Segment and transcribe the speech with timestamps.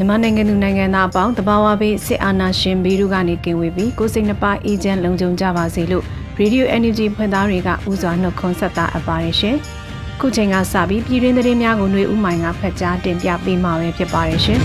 [0.02, 6.04] န်မာနိုင်ငံသူနိုင်ငံသားအပေါင်းတဘာဝဘေးစစ်အာဏာရှင်ဘီတို့ကနေကင်ဝေးပြီးကိုစိတ်နှပါအေဂျင့်လုံခြုံကြပါစေလို့
[6.40, 9.56] Radio Energy ဖွင့်သားတွေကဥစွာနှုတ်ခွန်းဆက်တာအပ်ပါတယ်ရှင်။
[10.20, 14.60] ခုချိန်ကစပြီးပြည်တွင်းသတင်းများကိုຫນွေဥမိုင်ကဖတ်ကြားတင်ပြပေးမှာပဲဖြစ်ပါတယ်ရှင်။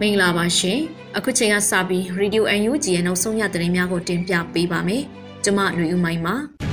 [0.00, 0.78] မင်္ဂလာပါရှင်။
[1.16, 5.02] အခုချိန်ကစပြီး Radio UNG ရဲ့နောက်ဆုံးရသတင်းများကိုတင်ပြပေးပါမယ်။
[5.44, 6.36] ကျွန်မຫນွေဥမိုင်ပါ။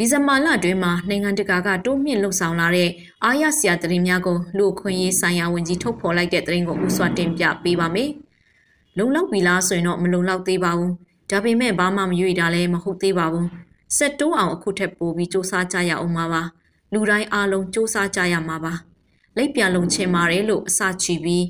[0.00, 2.90] ဒီဇင်ဘာလအတွင်းမှာနိုင်ငံတကာကတိုးမြင့်လှုပ်ဆောင်လာတဲ့
[3.24, 8.10] အားရစရာသတင်းများကိုလူအခွင့်အရေးဆိုင်ရာဝန်ကြီးထုတ်ဖော်လိုက်တဲ့သတင်းကိုဥစွာတင်ပြပေးပါမယ်။
[8.98, 10.92] လုံလောက်ပြီလားဆိုရင်တော့မလုံလောက်သေးပါဘူး။
[11.30, 13.46] ဒါပေမဲ့ဘာမှမရွေတာလည်းမဟုတ်သေးပါဘူး။
[13.96, 16.42] ဆက်တိုးအောင်အခုထက်ပိုပြီးစူးစမ်းကြရအောင်ပါပါ။
[16.92, 18.74] လူတိုင်းအားလုံးစူးစမ်းကြရမှာပါ။
[19.36, 21.42] လက်ပြန်လုံးချင်ပါတယ်လို့အစချီပြီး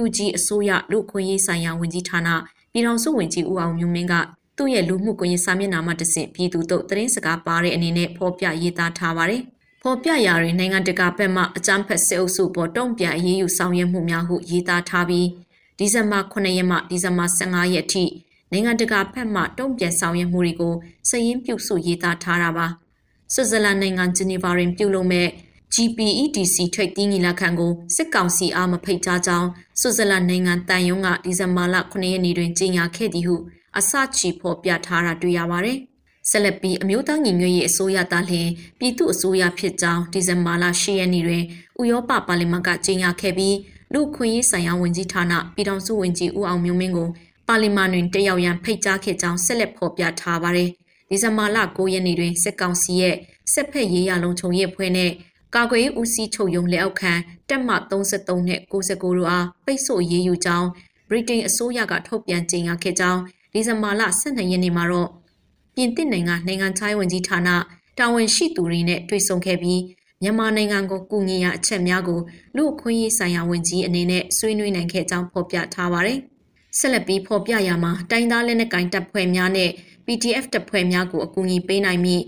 [0.00, 2.28] UNG အစိုးရလူခွင့်ရေးဆိုင်ရာဝန်ကြီးဌာန
[2.72, 4.14] ပြည်ထောင်စုဝန်ကြီးဦးအောင်မျိုးမင်းက
[4.60, 9.42] သူ့ရဲ့လူမှုကွန်ရက်စာမျက်နှာမှာတဆင့်ပြည်သူတို့သတင်းစကားပါတဲ့အနေနဲ့ဖော်ပြရေးသားထားပါတယ်။
[9.82, 15.28] ဖော်ပြရာတွင်နိုင်ငံတကာဘက်မှအကြမ်းဖက်စစ်အုပ်စုပေါ်တုံ့ပြန်အရေးယူဆောင်ရွက်မှုများဟုရေးသားထားပြီး
[15.78, 18.04] ဒီဇင်ဘာ9ရက်မှဒီဇင်ဘာ15ရက်ထိ
[18.52, 20.74] နိုင်ငံတကာဘက်မှတုံ့ပြန်ဆောင်ရွက်မှုတွေကို
[21.08, 22.66] စည်ရင်းပြုစုရေးသားထားတာပါ။
[23.34, 25.28] ဆွစ်ဇာလန်နိုင်ငံဂျနီဗာတွင်ပြုလုပ်မဲ့
[25.74, 29.48] GPEDC ထိပ်သီးညီလာခံကိုစစ်ကောင်စီအားမဖိတ်ကြားကြောင်း
[29.80, 33.36] ဆွစ်ဇာလန်နိုင်ငံတန်ယုံကဒီဇင်ဘာလ9ရက်နေ့တွင်ကြေညာခဲ့သည်ဟု
[33.78, 35.78] အစချီဖော်ပြထားတာတွေ့ရပါတယ်။
[36.30, 38.48] ဆက်လက်ပြီးအမျိုးသားညီညွတ်ရေးအစိုးရသားလျင်
[38.78, 41.44] ပြည်သူ့အစိုးရဖြစ်ကြောင်းဒီဇင်ဘာလ10ရက်နေ့တွင်
[41.80, 43.56] ဥရောပပါလီမန်ကကြေညာခဲ့ပြီး
[43.92, 47.08] လူခွင့်ရေးဆိုင်ရာဝန်ကြီးဌာနပြည်ထောင်စုဝန်ကြီးဦးအောင်မျိုးမင်းကို
[47.48, 50.68] ပါလီမန်တွင်တက်ရောက်ရန်ဖိတ်ကြားခဲ့ကြောင်းဆက်လက်ဖော်ပြထားပါတယ်။
[51.08, 53.16] ဒီဇင်ဘာလ9ရက်နေ့တွင်စစ်ကောင်စီရဲ့
[53.52, 55.10] စစ်ဖက်ရေးရလုံခြုံရေးအဖွဲ့နဲ့
[55.54, 57.12] ကာကွယ်ရေးဦးစီးချုပ်ရုံးလက်အောက်ခံ
[57.48, 60.68] တပ်မ33နဲ့69တို့အားပိတ်ဆို့ရေးယူကြောင်း
[61.10, 63.20] ဗြိတိန်အစိုးရကထုတ်ပြန်ကြေညာခဲ့ကြောင်း
[63.52, 65.08] ဒီဇင်ဘာလ12ရက်နေ့မှာတော့
[65.74, 67.48] ပြင်သစ်နိုင်ငံနိုင်ငံခြားရေးဝန်ကြီးဌာန
[67.98, 69.80] တာဝန်ရှိသူတွေနဲ့တွေ့ဆုံခဲ့ပြီး
[70.22, 72.20] မြန်မာနိုင်ငံကိုကူညီရာအချက်များကို
[72.56, 76.18] လူအခွင့်အရေးဆိုင်ရာဝန်ကြီးအနေနဲ့ဆွေးနွေးနိုင်ခဲ့ကြောင်းဖော်ပြထားပါတယ်။
[76.78, 79.70] ဆက်လက်ပြီးဖော်ပြရမှာတိုင်းသားလက်နက်ကိုင်တပ်ဖွဲ့များနဲ့
[80.06, 82.20] PDF တပ်ဖွဲ့များကိုအကူအညီပေးနိုင်ပြီး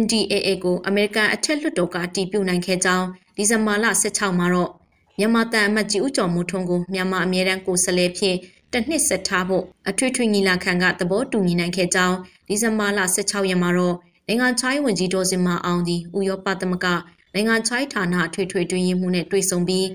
[0.00, 4.70] NDAA ကိုအမေရိကန်အထက်လွှတ်တော်ကအတည်ပြုနိုင်ခဲ့ကြောင်းဒီဇင်ဘာလ16မှာတော့
[5.18, 8.36] မြန်မာတန်အမတ်ကြီးဦးကျော်မိုးထွန်းကိုမြန်မာအမြဲတမ်းကိုယ်စားလှယ်ဖြစ်
[8.74, 12.16] တစ်နှစ်ဆက်ထားဖို့အထွေထွေညီလာခံကသဘောတူညီနိုင်ခဲ့ကြောင်း
[12.48, 13.96] ဒီဇင်ဘာလ16ရက်မှာတော့
[14.28, 16.86] နိုင်ငံချိုင်းဝန်ကြီးဒေါ်စင်မာအောင်ဒီဥရောပသမဂ
[17.34, 19.88] နိုင်ငံချိုင်းဌာနအထွေထွေတွင်ရင်မှုနဲ့တွေ့ဆုံပြီး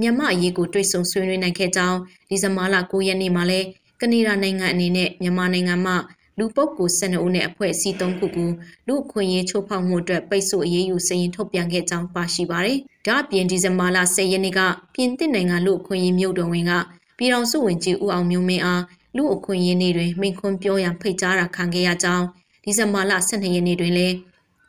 [0.00, 1.98] မြန်မာအရေးကိုတွေ့ဆုံဆွေးနွေးနိုင်ခဲ့ကြောင်း
[2.28, 3.60] ဒီဇင်ဘာလ9ရက်နေ့မှာလဲ
[4.00, 5.94] ကနေဒါနိုင်ငံအနေနဲ့မြန်မာနိုင်ငံမှ
[6.38, 8.50] လူပုဂ္ဂိုလ်12ဦးနဲ့အဖွဲ့အစည်း3ခုကို
[8.86, 14.60] လူအခွင့်အရေးချိုးဖောက်မှုအတွက်ပိတ်ဆို့အရေးယူစည်ရင်ထုတ်ပြန်ခဲ့ကြောင်းပါရှိပါတယ်။ဒါ့အပြင်ဒီဇင်ဘာလ10ရက်နေ့က
[14.94, 16.72] ပြင်သစ်နိုင်ငံလူအခွင့်အရေးမြို့တော်ဝင်က
[17.18, 18.82] ပြည်ထောင်စုဝန်ကြီးဦးအောင်မျိုးမင်းအား
[19.16, 22.24] လူအခွင့်အရေးနေ့တွင်မိန့်ခွန်းပြောရန်ဖိတ်ကြားတာခံခဲ့ရကြောင်း
[22.64, 24.14] ဒီဇင်ဘာလ12ရက်နေ့တွင်လည်း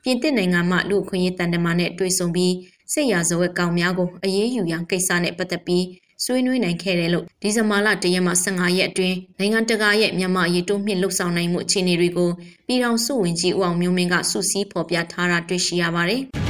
[0.03, 2.53] ပြင်သစ်နိုင်ငံမှလူအခွင့်အရေးတန်တမာနဲ့တွေ့ဆုံပြီး
[2.93, 5.85] စစ်ရာဇဝတ်ကောင်များကိုအရေးယူရန်ကိစ္စနဲ့ပတ်သက်ပြီး
[6.23, 12.29] ဆွေးနွေးနိုင်ခဲ့တယ်လို့ဒီဇင်ဘာလ၁ရက်မှ15ရက်အတွင်းနိုင်ငံတကာရဲ့မြန်မာအရေးတိုးမြင့်လှုပ်ဆောင်နိုင်မှုအခြေအနေတွေကို
[12.67, 16.23] ပြည်ထောင်စုဝန်ကြီးဦးအောင်မျိုးမင်းကစုစည်းဖော်ပြထားတာတွေ့ရှိရပါတယ်။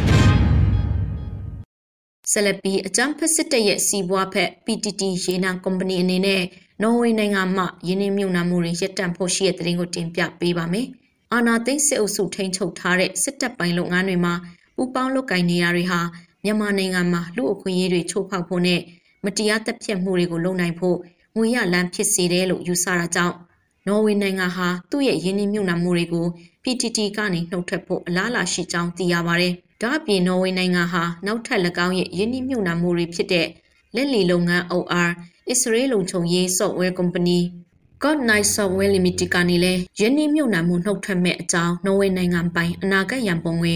[2.32, 6.44] ဆက်လက်ပြီးအကြမ်းဖက်စစ်တပ်ရဲ့စီးပွားဖက် PTT ရေနံကုမ္ပဏီအနေနဲ့
[6.82, 10.88] နော်ဝေနိုင်ငံမှယင်းနှမြုံနာမှုတွေရပ်တန့်ဖို့ရှိတဲ့သတင်းကိုတင်ပြပေးပါမယ်။
[11.34, 14.34] အာနာသိန်းစစ်အုပ်စုထိန်းချုပ်ထားတဲ့စစ်တပ်ပိုင်းလုပ်ငန်းတွေမှာ
[14.76, 16.00] ပူပေါင်းလုပ်ကိုင်နေရတွေဟာ
[16.44, 18.82] မြန်မာနိုင်ငံမှာလူအခွင့်အရေးတွေချိုးဖောက်ဖို့နဲ့
[19.26, 20.98] မတရားတပ်ဖြတ်မှုတွေကိုလုပ်နိုင်ဖို့
[21.36, 23.36] ငွေရလမ်းဖြစ်စေတယ်လို့ယူဆတာကြောင့်
[23.88, 26.28] နော်ဝေနိုင်ငံဟာသူ့ရဲ့ယင်းနှမြုံနာမှုတွေကို
[26.64, 33.48] PTT ကနေနှုတ်ထွက်ဖို့အလားအလာရှိကြောင်းသိရပါတယ်။ဒါအပြင်နော်ဝေနိုင်ငံဟာနောက်ထပ်၎င်းရဲ့ယင်းနှမြုပ်နှံမှုတွေဖြစ်တဲ့
[33.96, 35.10] လက်လီလုပ်ငန်း OR
[35.50, 37.40] အစ္စရေးလုံခြုံရေး software company
[38.04, 43.76] God Night Software Limited ကနေလည်းယင်းနှမြုပ်နှံမှုနှုတ်ထွက်မဲ့အကြောင်းနော်ဝေနိုင်ငံပိုင်အနာဂတ်ရန်ပုံငွေ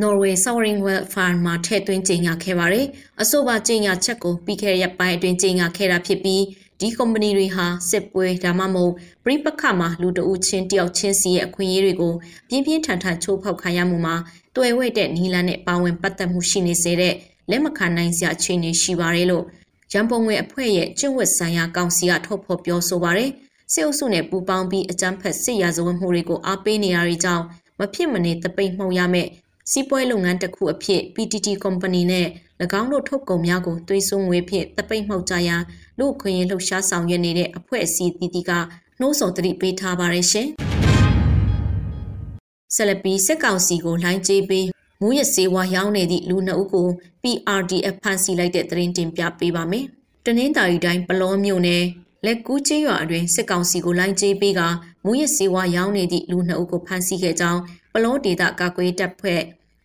[0.00, 2.86] Norway Sovereign Wealth Fund မှာထည့်သွင်းကြေညာခဲ့ပါတယ်။
[3.22, 6.42] အဆိုပါကြေညာချက်ကိုပြီးခဲ့တဲ့ရက်ပိုင်းအတွင်းကြေညာခဲ့တာဖြစ်ပြီး
[6.80, 8.92] ဒီကုမ္ပဏီတွေဟာစစ်ပွဲဒါမှမဟုတ်
[9.24, 12.14] ပြိပခမှာလူတအုပ်ချင်းတယောက်ချင်းစီရဲ့အခွင့်အရေးတွေကို
[12.48, 14.16] ပြင်းပြင်းထန်ထန်ချိုးဖောက်ခံရမှုမှာ
[14.56, 17.14] တွယ်ဝဲတဲ့နီလန်းနဲ့ပါဝင်ပတ်သက်မှုရှိနေစေတဲ့
[17.50, 19.44] လက်မခံနိုင်စရာအခြေအနေရှိပါတယ်လို့
[19.92, 23.30] ရန်ပုံငွေအဖွဲ့ရဲ့ကျင့်ဝတ်ဆိုင်ရာကောင်စီကထုတ်ဖော်ပြောဆိုပါတယ်။
[23.72, 27.44] စစ်အုပ်စုနဲ့ပူးပေါင်းပြီးအကြမ်းဖက်စစ်ရာဇဝတ်မှုတွေကိုအားပေးနေရတဲ့ကြောင့်
[27.78, 29.30] မဖြစ်မနေတပိတ်မှုံရမယ့်
[29.72, 32.26] စီးပွားလုပ်ငန်းတစ်ခုအဖြစ် PTT Company နဲ့၎
[32.80, 35.62] င်းတို့ထုတ်ကုန်များကိုသွေးစွန်းငွေဖြင့်တပိတ်မှုတ်ကြရန်
[35.98, 38.50] လူခွင့်ရလှုပ်ရှားဆောင်ရွက်နေတဲ့အဖွဲ့အစည်းတည်တည်က
[39.00, 40.48] နှိုးဆော်တတိပေးထားပါရရှင်။
[42.74, 44.66] ဆက်လက်ပြီးစစ်ကောင်စီကိုလိုင်းကျေးပေး
[45.00, 46.88] မူရစေဝါရောင်းနေသည့်လူနှစ်ဦးကို
[47.22, 49.84] PRDF ဖမ်းဆီးလိုက်တဲ့သတင်းတင်ပြပေးပါမယ်။
[50.26, 51.84] တနင်္သာရီတိုင်းပလောမြို့နယ်
[52.26, 54.60] လက်ကူးကျေးရွာအတွင်းစစ်ကောင်စီကိုလိုင်းကျေးပေးက
[55.04, 57.60] မူရစေဝါရောင်းနေသည့်လူနှစ်ဦးကိုဖမ်းဆီးခဲ့ကြောင်း
[57.92, 59.40] ပလောဒေသကာကွယ်တပ်ဖွဲ့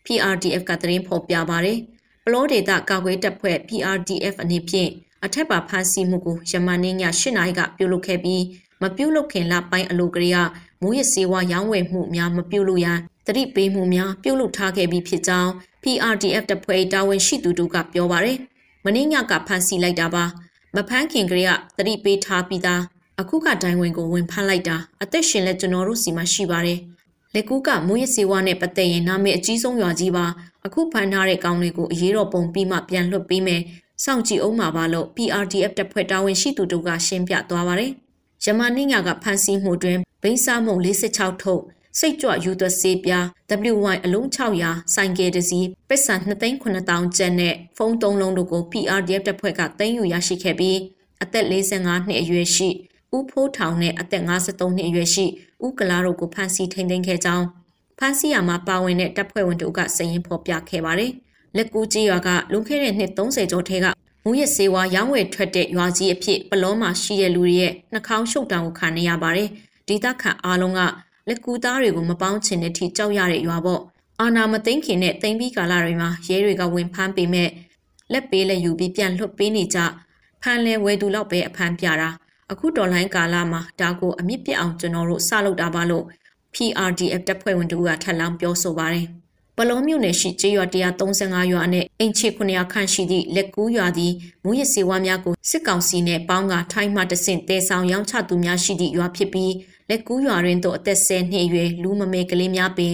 [0.05, 1.77] PRDF ကသတင်းဖော်ပြပါတယ်။
[2.25, 4.89] ပလောဒေသကာကွယ်တပ်ဖွဲ့ PRDF အနေဖြင့်
[5.25, 8.43] အထက်ပါဖမ်းဆီးမှုကိုယမန်နေ့ည8နာရီကပြုလုပ်ခဲ့ပြီး
[8.81, 10.37] မပြုလုပ်ခင်လပိုင်းအလိုကလေးက
[10.81, 15.51] မူရစေဝါရောင်းဝယ်မှုများမပြုလုပ်ရန်တတိပေးမှုများပြုလုပ်ထားခဲ့ပြီးဖြစ်ကြောင်း
[15.83, 18.37] PRDF တပ်ဖွဲ့တာဝန်ရှိသူတို့ကပြောပါတယ်။
[18.83, 20.23] မင်းညကဖမ်းဆီးလိုက်တာပါ။
[20.75, 22.81] မဖမ်းခင်ကလေးကတတိပေးထားပြီးသား
[23.21, 26.79] အခုကတိုင်ဝင်ကိုဝင်ဖမ်းလိုက်တာအသက်ရှင်လက်ကျွန်တော်တို့စီမှာရှိပါတယ်။
[27.35, 30.25] လက်ကူးကမူရစေဝါနဲ့ပတ်သက်ရင်နာမည်အကြီးဆုံးရွာကြီးပါ
[30.65, 33.61] အခုဖမ်းထားတဲ့ကောင်းတွေကိုအရေးတော်ပုံပြီးမှပြန်လွှတ်ပေးမယ်
[34.03, 37.91] စောင့်ကြည့်အောင်ပါပါလို့ PRDF တပ်ဖွဲ့တာဝန်ရှိသူတို့ကရှင်းပြသွားပါတယ်
[38.43, 40.73] ယမနိညာကဖမ်းဆီးမှုတွင်ဘိန်းစားမှု
[41.09, 41.61] 46ထုတ်
[41.99, 43.25] စိတ်ကြွယူသွစေးပြား
[43.73, 46.15] WY အလုံး600ဆိုင်ကယ်တစ်စီးပစ္စံ
[46.63, 50.79] 2,9000ကျပ်နဲ့ဖုန်း3လုံးတို့ကို PRDF တပ်ဖွဲ့ကသိမ်းယူရရှိခဲ့ပြီး
[51.23, 52.69] အသက်45နှစ်အရွယ်ရှိ
[53.15, 55.25] ဦးဖိုးထောင်နဲ့အသက်53နှစ်အရွယ်ရှိ
[55.65, 57.45] ဦးကလာတို့ကိုဖမ်းဆီးထိန်းသိမ်းခဲ့ကြောင်း
[57.99, 61.11] ဖမ်းဆီးရမှာပါဝင်တဲ့တပ်ဖွဲ့ဝင်တို့ကစရင်ဖော်ပြခဲ့ပါတယ်။
[61.55, 63.85] လက်ကူးကြီးရွာကလွန်ခဲ့တဲ့နှစ်30ကျော်ထဲက
[64.23, 69.49] မူရစေဝါရောင်းဝယ်ထွက်တဲ့ရွာကြီးအဖြစ်ပလောမှာရှိတဲ့လူတွေရဲ့နှာခေါင်းရှုပ်တောင်ကိုခံနေရပါတယ်။
[69.87, 70.81] ဒေသခံအားလုံးက
[71.27, 73.81] လက်ကူသားတွေကိုမပေါင်းချင်တဲ့အထိကြောက်ရတဲ့ရွာပေါ့။
[74.21, 77.49] အာနာမသိမ့်ခင်နဲ့တိမ်ပြီးကာလတွေမှာရဲတွေကဝင်ဖမ်းပေမဲ့
[78.11, 79.79] လက်ပေးလက်ယူပြီးပြန်လွှတ်ပေးနေကြ
[80.41, 82.09] ဖမ်းလဲဝဲသူလောက်ပဲအဖမ်းပြတာ
[82.51, 86.05] အခုတော်လိုင်းကာလမှာဒါကိုအမြင့်ပြတ်အောင်ကျွန်တော်တို့စလုပ်တာပါလို့
[86.53, 89.05] PRDF တပ်ဖွဲ့ဝင်တို့ကထပ်လောင်းပြောဆိုပါတယ်။
[89.57, 90.65] ပလောမြို့နယ်ရှိကျေးရွာ
[91.09, 94.13] 135ရွာနဲ့အင်ချီ900ခန့်ရှိသည့်လက်ကူးရွာသည်
[94.43, 99.53] မူရစေဝါများကိုစစ်ကောင်စီနှင့်ပေါင်းကထိုင်းမှတဆင့်တဲဆောင်ရောင်းချသူများရှိသည့်ရွာဖြစ်ပြီး
[99.89, 102.93] လက်ကူးရွာတွင်သို့အသက်10နှစ်အရွယ်လူမမေကလေးများပင်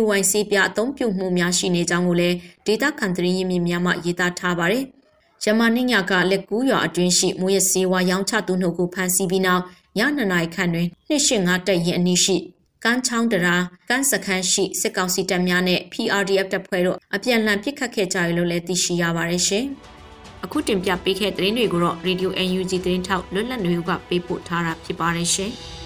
[0.00, 2.36] WYC ပြအသုံးပြုမှုများရှိနေကြောင်းကိုလည်း
[2.66, 4.84] ဒေတာခန်တရင်းရင်းမြစ်များမှရေးသားထားပါတယ်။
[5.44, 9.62] ယမနိညာကလက်ကူးရွာအတွင်းရှိမူရစေဝါရောင်းချသူနှုတ်ကိုဖမ်းဆီးပြီးနောက်
[9.98, 12.36] ညနေနိုင်ခန့်တွင်နှစ်ရှင်းငါတက်ရင်အနီးရှိ
[12.84, 13.56] ကန်းချောင်းတရာ
[13.88, 19.64] ကန်းစခန်းရှိစစ်ကောင်စီတပ်များနဲ့ PRDF တပ်ဖွဲ့တို့အပြန်အလှန်ပစ်ခတ်ခဲ့ကြရလို့လည်းသိရှိရပါတယ်ရှင်။
[20.44, 25.52] အခုတင်ပြပေးခဲ့တဲ့သတင်းတွေကိုတော့ Radio UNG သတင်းထောက်လွတ်လပ်နေဦးကပေးပို့ထားတာဖြစ်ပါတယ်ရှင်။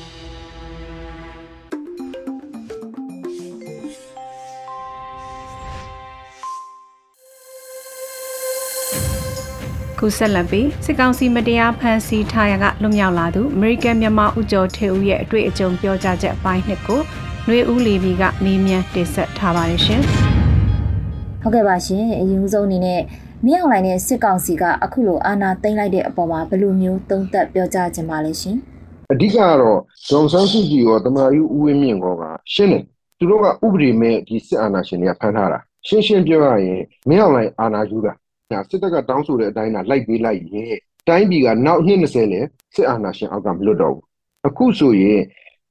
[9.99, 17.01] ခုဆက်လက်ပြီးစစ်ကောင်စီမတရားဖမ်းဆီးထားရကလွတ်မြောက်လာသူအမေရိကန်မြန်မာဥကြောထေဦးရဲ့အတွေ့အကြုံပြောကြားချက်အပိုင်းနှစ်ကို
[17.49, 20.01] နှွေဦးလီဘီကမေးမြန်းတင်ဆက်ထားပါတယ်ရှင်။
[21.43, 23.01] ဟုတ်ကဲ့ပါရှင်အရင်ဆုံးအနေနဲ့
[23.47, 28.57] မြောက်လိုင်းနဲ့စစ်ကောင်စီကအခုလိုအာဏာသိမ်းလိုက်တဲ့အပေါ်မှာဘယ်လိုမျိုးသုံးသပ်ပြောကြားခြင်းပါလဲရှင်။
[29.13, 32.23] အဓိကကတော့ဂျုံဆန်းစုကြည်ရောတမန်ယူဦးဝင်းမြင့်ကောက
[32.55, 32.83] ရှင်းတယ်
[33.19, 38.13] သူတို့ကဥပဒေမဲ့ဒီစစ်အာဏာရှင်တွေကဖမ်းထားတာရှင်းရှင်းပြောရရင်မြောက်လိုင်းအာဏာယူတာ
[38.53, 40.75] ဒါစစ်တပ်ကတောင်းဆိုတဲ့အတိုင်းသာလိုက်ပေးလိုက်ရင်
[41.09, 42.41] တိုင်းပြည်ကနောက်နှစ်20လဲ
[42.75, 44.05] စစ်အာဏာရှင်အောက်ကမလွတ်တော့ဘူး
[44.47, 45.21] အခုဆိုရင်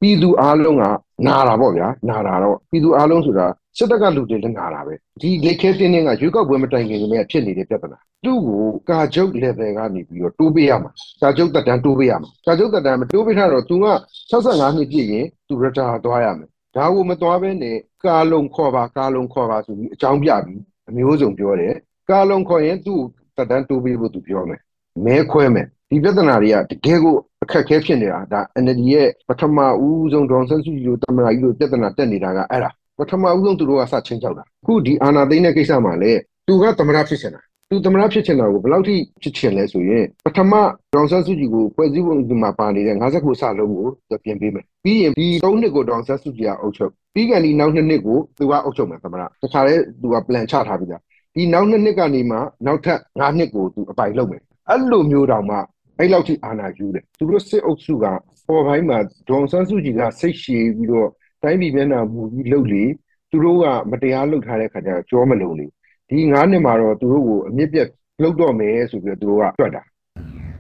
[0.02, 0.84] ပြည်သူအားလုံးက
[1.28, 10.92] နာတာပေါ့ဗျာနာတာတော့ပြည်သူအားလုံးဆိုတာစစ်တပ်ကလူတွေလည်းနာတာပဲဒီလက်ခဲတင်းတင်းကရွေးကောက်ပွဲမတိုင်ခင်ကလည်းဖြစ်နေတဲ့ပြဿနာသူ့ကိုကာကျုပ် level ကနေပြီးတော့တိုးပေးရမှာ
[11.22, 13.88] ကာကျုပ်တက်တန်းတိုးပေးရမှာကာကျုပ်တက်တန်းမတိုးပေးထားတော့သူက
[14.32, 21.76] 65နှစ်ပြည့်ရင်သူ retire သွားရမယ်ဒါကိုမသွားဘဲနဲ့ကာလုံခေါ်ပါကာလုံခေါ်ပါဆိုပြီးအကြောင်းပြပြီးအမျိုးစုံပြောတယ်
[22.10, 23.00] ကာလုံခေါ်ရင်သူ့
[23.36, 24.62] တက်တန်းတိုးပေးဖို့သူပြောမယ်
[25.06, 36.12] မဲခွဲမယ်ဒီပြဿနာတွေကတကယ်ကိုအခက်ခဲဖြစ်နေတာဒါ NLD ရဲ့ပထမဦးဆုံးဒေါန်ဆန်းစုကြည်တို့တမန်ကြီးတို့ပြဿနာတက်နေတာကအဲ့ဒါပထမဦးဆုံးသူတို့ကစချင်းချောက်တာအခုဒီအာနာသိန်းတဲ့ကိစ္စမှာလေ
[36.48, 40.54] သူကသမရဖြစ်ချင်တာသူသမရဖြစ်ချင်တာကိုဘယ်လောက်ထိဖြစ်ချင်လဲဆိုရင်ပထမ
[40.94, 51.02] ဒေါန်ဆန်းစုကြည်ကိုဖွဲ့စည်းပုံဒီမှာပါနေတဲ့50ခုစလုံးကိုသူပြင်ပေးမယ်ပြီးရင်ဒီ3နှစ်ကိုဒေါန်ဆန်းစုကြည်ကအုပ်ချုပ်ပြီးကန်ဒီနောက်2နှစ်ကိုသူကအုပ်ချုပ်မယ်သမရတခါလေသူက plan ချထားပြီးသား
[51.36, 55.58] ဒီနောက်နှစ်နှစ်ကနေမှနောက်ထပ်၅နှစ်ကိုသူအပိုင်လုပ်မယ်အဲ့လိုမျိုးတောင်မှ
[56.00, 58.06] အဲ့လောက်ထိအာဏာယူတယ်သူတို့စစ်အုပ်စုက
[58.48, 58.98] ပေါ်ပိုင်းမှာ
[59.30, 61.10] ဒေါန်ဆန်းစုကြည်ကစိတ်ရှည်ပြီးတော့
[61.44, 62.84] တိုင်းပြည်မျက်နှာမူပြီးလှုပ်လေ
[63.32, 65.66] သူတို့ကမတရားလှုပ်ထားတဲ့ခါကျတော့ကြောမလုံးလေ
[66.10, 67.88] ဒီ9နှစ်မှာတော့သူတို့ကိုအမြင့်ပြတ်
[68.22, 69.84] လှုပ်တော့မယ်ဆိုပြီးတော့သူတို့ကတွက်တာ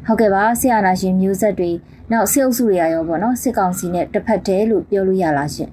[0.06, 1.72] ဟုတ်ကဲ့ပါဆရာနာရှင်မျိုးဆက်တွေ
[2.12, 5.70] နောက်စစ်အုပ်စုတွေရောပေါ့နော်စစ်ကောင်စီနဲ့တစ်ဖက်တည်းလို့ပြောလို့ရလားရှင်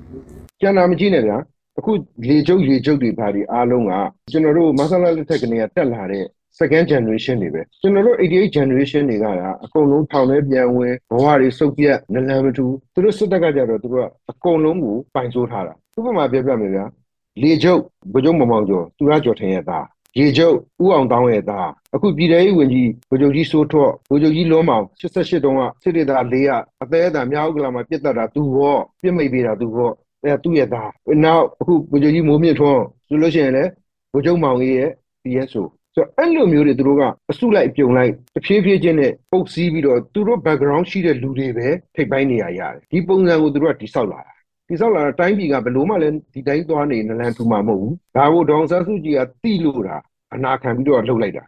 [0.60, 1.36] ကျန်တာမကြည့်နဲ့ဗျာ
[1.78, 1.92] အခု
[2.28, 3.92] လေကျုပ်ရေကျုပ်တွေဘာတွေအားလုံးက
[4.30, 6.24] ကျွန်တော်တို့မဆလာလက်ထက်ကနေတက်လာတဲ့
[6.58, 9.26] second generation တွေပဲကျွန်တော်တို့88 generation တွေကက
[9.64, 16.84] အကုန်လုံးထောင်ထဲပြန်ဝင်ဘဝတွေစုပ်ပြတ်နလန်မတူသူတို့စစ်တပ်ကကြတော့သူတို့ကအကုန်လုံးကိုပိုင်ဆိုးထားတာဥပမာပြောပြမယ်ဗျာ
[17.42, 17.80] လေကျုပ်
[18.12, 19.84] ဘုကျုံမောင်မောင်ကျော်သူရကျော်ထင်ရဲ့သား
[20.18, 26.46] ရေကျုပ်ဥအောင်တောင်းရဲ့သားအခုပြည်ထောင်ရေးဝန်ကြီးဗိုလ်ချုပ်ကြီးစိုးထွတ်ဗိုလ်ချုပ်ကြီးလွန်းမောင်88တုန်းကစစ်ဒေသ400အသေး
[27.06, 29.90] အတန်မြောက်ကလာမှာပြစ်တက်တာသူရောပြစ်မိတ်ပေးတာသူရော
[30.24, 30.90] အဲသူ့ရဲ့သား
[31.24, 33.70] နောက်အခုဗိုလ်ချုပ်ကြီးမိုးမြင့်ထွန်းဆိုလို့ရှိရင်လည်း
[34.12, 34.90] ဗိုလ်ချုပ်မောင်ကြီးရဲ့
[35.22, 35.64] PSO
[35.94, 44.32] ဆိုတော့အဲ့လိုမျိုးတွေသူတို့ကအစုလိုက်ပြုံလိုက်တဖြည်းဖြည်းချင်းနဲ့ပုတ်စည်းပြီးတော့သူတို့ background ရှိတဲ့လူတွေပဲထိပ်ပိုင်းနေရရတယ်ဒီပုံစံကိုသူတို့ကတိဆောက်လာတာ
[44.68, 49.96] တိဆောက်လာတာတိုင်းပြည်ကဘလို့မှလည်းဒီတိုင်းသွားနေနလန်ထူမှာမဟုတ်ဘူးဒါကိုဒေါန်ဆန်းစုကြည်ကတိလို့တာ
[50.34, 51.44] အနာခံပြီးတော့လှုပ်လိုက်တာ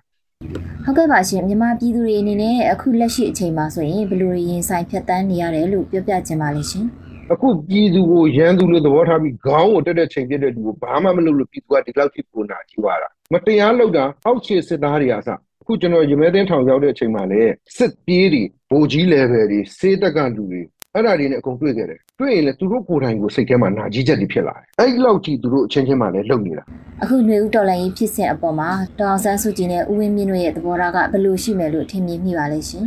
[0.84, 6.86] ဟုတ်ကဲ့ပါရှင်မြန်မာပြည်သူတွေအနေနဲ့အခုလက်ရှိအချိန်မှာဆိုရင်ဘယ်လိုရင်ဆိုင်ဖြတ်တန်းနေရတယ်လို့ပြောပြချင်ပါလိမ့်ရှင်
[7.32, 15.28] အခုပြည်သူကိုရန်သူလို့သဘောထားပြီးခေါင်းကိုတက်တဲ့ချိန်ပြတဲ့လူကိုဘာမှမလုပ်လို့ပြည်သူကဒီလောက်ထိပုံနာကြီးသွားတာမတရားလုပ်တာအောက်ခြေစစ်သားတွေအစ
[15.62, 17.42] အခုကျွန်တော်ရမဲသိန်းထောင်ရောက်တဲ့အချိန်မှာလေ
[17.76, 20.62] စစ်ပြေးတွေဗိုလ်ကြီး level တွေစေးတက်ကလူတွေ
[20.94, 26.64] အဲ့ဒါတွေနဲ့အကုန်တွေ့ခဲ့တယ်တွေ့ရင်လည်းသူတို့ကိုယ်တိုင်ကိုစိတ်ထဲမှာနာကြီးချက်တွေဖြစ်လာတယ်အဲ့ဒီလောက်ကြီးသူတို့အချင်းချင်းမှလည်းလုံနေတာ
[27.02, 32.84] အခုຫນွေဦးတော်လိုင်းကြီးဖြစ်စဉ်အပေါ်မှာဒေါအောင်ဆန်းစုကြည်နဲ့ဦးဝင်းမြင့်တို့ရဲ့သဘောထားကဘယ်လိုရှိမယ်လို့ထင်မြင်မိပါလဲရှင်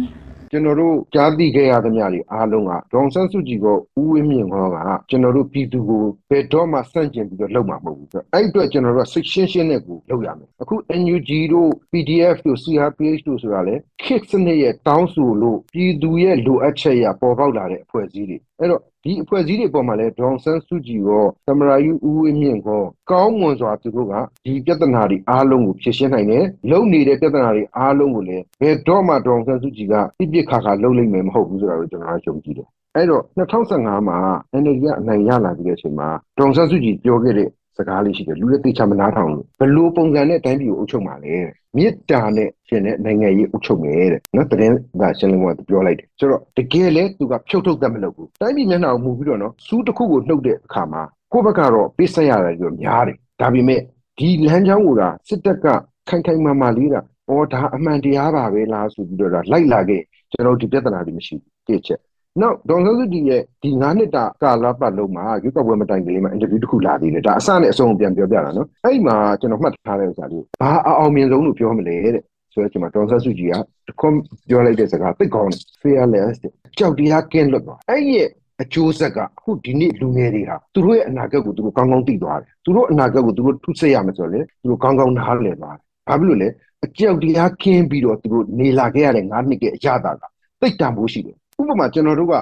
[0.52, 4.78] ကျွန်တော်တို့ကြားသိခဲ့ရသမျှတွေအားလုံးကဒေါန်ဆန်းစုကြည်ကဦးဝင်းမြင့်ခေါ်က
[5.10, 24.14] ကျွန်တော်တို့ပြည်သူကိုဘယ်တော့မှစန့်ကျင်ပြီးတော့လုပ်မှာမဟုတ်ဘူးဆိုအဲ့အတွက်ကျွန်တော်တို့စိတ်ရှင်းရှင်းနဲ့ကိုလုပ်ရမယ်အခု NUG တို့ PDF တို့ CRPH တို့ဆိုတာလေခစ်စနစ်ရဲ့တောင်းဆိုလို့ပြည်သူရဲ့လိုအပ်ချက်ရပေါ်ပေါက်လာတဲ့အဖွဲ့အစည်းတွေအဲ့တော့ဒီအဖွဲ့အစည်းတွေပေါ်မှာလည်းဒေါန်ဆန်းစုကြည်ရောသမရာယူဦးဝင်းမြင့်ကောကောင်းမွန်စွာသူတို့က
[24.46, 34.18] ဒီပြဿနာတွေအားလုံးကိုဖြေရှင်းနိုင်တယ်လုံနေတဲ့ပြဿနာတွေအားလုံးကိုလည်းဘယ်တော့မှဒေါန်ဆန်းစုကြည်ကပြစ်ပြစ်ခါခါလုံလိမ့်မယ်မဟုတ်ဘူးဆိုတာကိုကျွန်တော်ယုံကြည်တယ်အဲ့တော့2015မှာ
[34.62, 41.36] NLD ကအနိုင်ရလာပြီးတဲ့အချိန်မှာဒေါန်ဆန်းစုကြည်ပြောခဲ့တဲ့ စကားလေးရှိတယ်လူတွေသိချမနာထောင်လို့ဘလို့ပုံစံနဲ့တိုင်းပြည်ကိုအုပ်ချုပ်မှာလဲ
[41.78, 51.02] မြစ်တာနဲ့ရှင်တဲ့နိုင်ငံရေးအုပ်ချုပ်မယ်တဲ့နော်တရင်ကရှင်းလင်းကပြောလိုက်တယ်ဆိုတော့တကယ်လဲသူကဖြုတ်ထုတ်တတ်မလို့ဘူးတိုင်းပြည်မျက်နှာကိုမူပြီးတော့နော်စူးတစ်ခုကိုနှုတ်တဲ့အခါမှာ
[51.34, 53.82] ကိုယ့်ဘက်ကတော့ပေးဆက်ရတယ်ပြောများတယ်ဒါပေမဲ့
[54.18, 55.68] ဒီလမ်းကြောင်းကိုကစစ်တပ်က
[56.10, 62.00] ခိုင်ခိုင်မာမာလေးတာအော်ဒါအမှန်တရားပါပဲလားဆိုပြီးတော့လိုက်လာခဲ့ကျွန်တော်ဒီပြဿနာတွေမရှိဘူးတစ်ချက်
[62.42, 73.56] နောက်ဒေါ်ဆန်းစုကြည်ရဲ့ဒီ9နှစ်တာကာလပတ်လုံးမှာရွေးကောက်ပွဲမတိုင်ခင်လေးမှာအင်တာဗျူးတစ်ခုလာသေးတယ်ဒါအစနဲ့အဆုံးပြန်ပြောပြတာနော်အဲ့ဒီမှာကျွန်တော်မှတ်ထားတဲ့ဥစ္စာလေးဘာအောင်မြင်ဆုံးလို့ပြောမလဲတဲ့ဆိုတော့ကျွန်တော်ဒေါ်ဆန်းစုကြည်က
[73.88, 76.36] တခွန်းပြောလိုက်တဲ့စကားသိကောင်းတယ် fearless
[76.78, 78.30] ကြောက်တရားကင်းလွတ်သွားအဲ့ဒီရဲ့
[78.62, 86.50] အကျိုးဆက်ကအခုဒီနေ့လူငယ်တွေဟာသူတို့ရဲ့အနာဂတ်ကိုသူတို့ကောင်းကောင်းသိသွားတယ်သူတို့အနာဂတ်ကိုသူတို့ထုဆက်ရမယ်ဆိုတော့လေသူတို့ကောင်းကောင်းနားလည်သွားတယ်ဘာဖြစ်လို့လဲ
[86.86, 90.24] အကြောက်တရားကင်းပြီးတော့သူတို့နေလာခဲ့ရတဲ့9နှစ်ရဲ့အရသာက
[90.62, 92.34] သိတံဖို့ရှိတယ် ဥပမာကျွန်တော်တို့က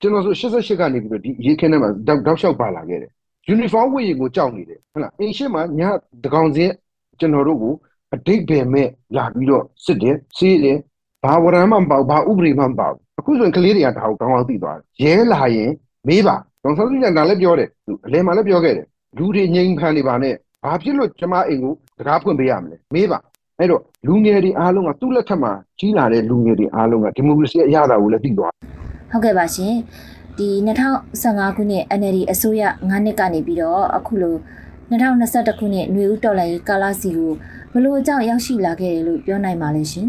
[0.00, 3.10] ကျွန်တော်ဆို88ကနေပြီးတော့ဒီရေခင်းထဲမှာတောက်တောက်လျှောက်ပါလာခဲ့တယ်
[3.46, 5.80] ယူနီဖောင်းဝတ်ရင်ကိုကြောက်နေတယ်ဟုတ်လားအင်ရှင်းမှာည
[6.24, 6.72] တကောင်စင်း
[7.20, 7.74] ကျွန်တော်တို့ကို
[8.14, 10.78] အတိတ်ပဲမဲ့လာပြီးတော့စစ်တယ်စီးတယ်
[11.22, 15.70] ဘာဝရမ်းမှမပေါ့ဘာဥပဒေမှမပေါ့အခုဆိုရင်ကလေးတွေကဒါကိုကောင်းကောင်းသိသွားတယ်ရဲလာရင်
[16.08, 23.18] မေးပါဒေါန်ဆန်းစုကြည်ကလည်းပြောတယ်သူအလဲမှာလည်းပြောခဲ့တယ်လူတွေငြိမ်ဖန်နေပါနဲ့ဘာဖြစ်လို့ကျမအိမ်ကိုတကားဖွင့်ပေးရမလဲမေးပါ
[23.59, 28.53] အဲ့တော့လူငယ်တွေအားလုံးကသူ့လက်ထက်မှာကြီးလာတဲ့လူငယ်တွေအားလုံးကဒီမိုကရေစီအရသာကိုလည်းသိသွား
[29.11, 29.73] ဟုတ်ကဲ့ပါရှင်
[30.37, 30.49] ဒီ
[31.01, 34.35] 2015ခုနှစ် NLD အစိုးရ9နှစ်ကနေပြီးတော့အခုလို
[34.91, 37.31] 2021ခုနှစ်ຫນွေဦးတော်လှန်ရေးကာလစီကို
[37.73, 40.07] ဘလို့အကြောင်းရောက်ရှိလာခဲ့တယ်လို့ပြောနိုင်ပါလဲရှင်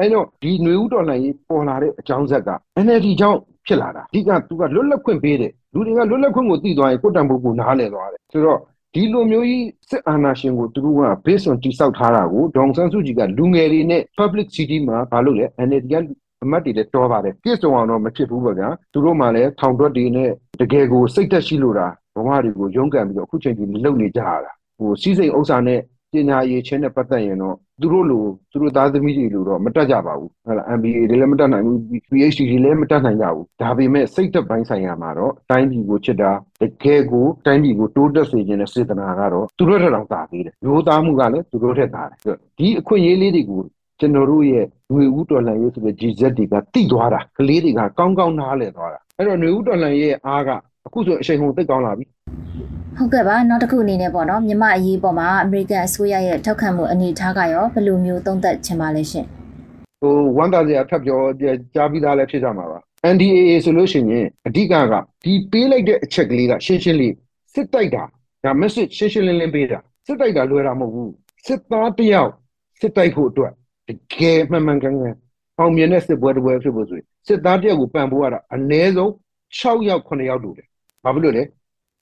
[0.00, 2.50] အဲ့တော့ဒီຫນွေဦးတော်လှန်ရေးပေါ်လာတဲ့အကြောင်းဆက်က
[2.84, 8.60] NLD ကြောင့်ဖြစ်လာတာအဓိကသူကလွတ်လပ်ခွင့်ပေးတယ်လူတွေကလွတ်လပ်ခွင့်ကိုသိသွားရင်ကိုတံပိုးကိုနားလည်သွားတယ်ဆိုတော့
[8.97, 15.95] ဒီလိုမျိုးကြီးစစ်အာဏာရှင်ကိုသူတို့က based on တိစောက်ထားတာကိုဒေါန်ဆန်းစုကြည်ကလူငယ်တွေနဲ့ public city မှာမလုပ်လဲ NLD က
[16.43, 20.29] အမတ်တွေလည်းတော်ပါတယ်ပြည့်စုံအောင်တော့မဖြစ်ဘူးပေါ့ဗျာသူတို့မှလည်းထောင်တွက်တွေနဲ့
[20.61, 25.79] တကယ်ကိုစိတ်သက်ရှိလို့တာဘဝတွေကိုရုန်းကန်ပြီးတော့အခုချိန်ကြီးလှုပ်နေကြရတာဟိုစီးစိမ်ဥစ္စာနဲ့
[26.15, 31.77] ပညာရေးချင်းနဲ့ပတ်သက်ရင်တော့သူတို့လိုသူတို့သားသမီးတွေလိုတော့မတက်ကြပါဘူးဟုတ်လား MBA တွေလည်းမတက်နိုင်ဘူး
[32.11, 36.31] PhD တွေလည်းမတက်နိုင်ကြဘူးဒါပေမဲ့စိတ်သက်ပိုင်းဆိုင်ရာမှာတော့တိုင်းပြည်ကိုချစ်တာ
[36.61, 43.61] တကယ်ကိုတိုင်းပြည်ကိုတိုးတက်စေခြင်းနဲ့စေတနာကတော့သူတို့ထက်တောင်သာသေးတယ်ရိုးသားမှုကလည်းသူတို့ထက်သာတယ်ဒီအခွင့်အရေးလေးတွေကို
[43.99, 50.49] ကျွန်တော်တို့ရဲ့ငွေဦးတော်လှန်ရေးဆိုတဲ့ GZ တွေကတိသွားတာကလေးတွေကကောင်းကောင်းနားလည်သွားတာအဲ့တော့ငွေဦးတော်လှန်ရေးရဲ့အားက
[50.85, 52.05] အခုဆိုအချိန်ကုန်သိကောင်းလာပြီ
[52.97, 59.25] ဟုတ်ကဲ့ပါနောက်တစ်ခုအနေနဲ့ပေါ့နော်မြမအရေးပေါ်မှာအမေရိကန်အစိုးရရဲ့ထောက်ခံမှုအနေအထားကရောဘယ်လိုမျိုးသုံးသပ်ချင်ပါလဲရှင်
[60.01, 61.19] ဟဟိုဝမ်းသာစရာထပ်ပြော
[61.75, 62.79] ကြားပြီးသားလည်းဖြစ်ကြမှာပါ
[63.13, 67.13] NDAA ဆိုလို့ရှိရင်အဓိကကဒီပေးလိုက်တဲ့အချက်ကလေးကရှင်းရှင်းလေး
[67.53, 68.03] စစ်တိုက်တာ
[68.43, 71.11] ဒါ message ရှင်းရှင်းလင်းလင်းပေးတာစစ်တိုက်တာလွယ်တာမဟုတ်ဘူး
[71.47, 72.31] စစ်သားတယောက်
[72.79, 73.51] စစ်တိုက်ဖို့အတွက်
[73.87, 75.15] တကယ်မှန်မှန်ကန်ကန်
[75.59, 79.11] အောင်မြင်တဲ့စစ်ပွဲတစ်ပွဲဖြစ်ဖို့ဆိုရင်စစ်သားတယောက်ကိုပံ့ပိုးရတာအနည်းဆုံး
[79.59, 80.67] 6ယောက်9ယောက်လို့တယ်
[81.03, 81.43] ဘာဖြစ်လို့လဲ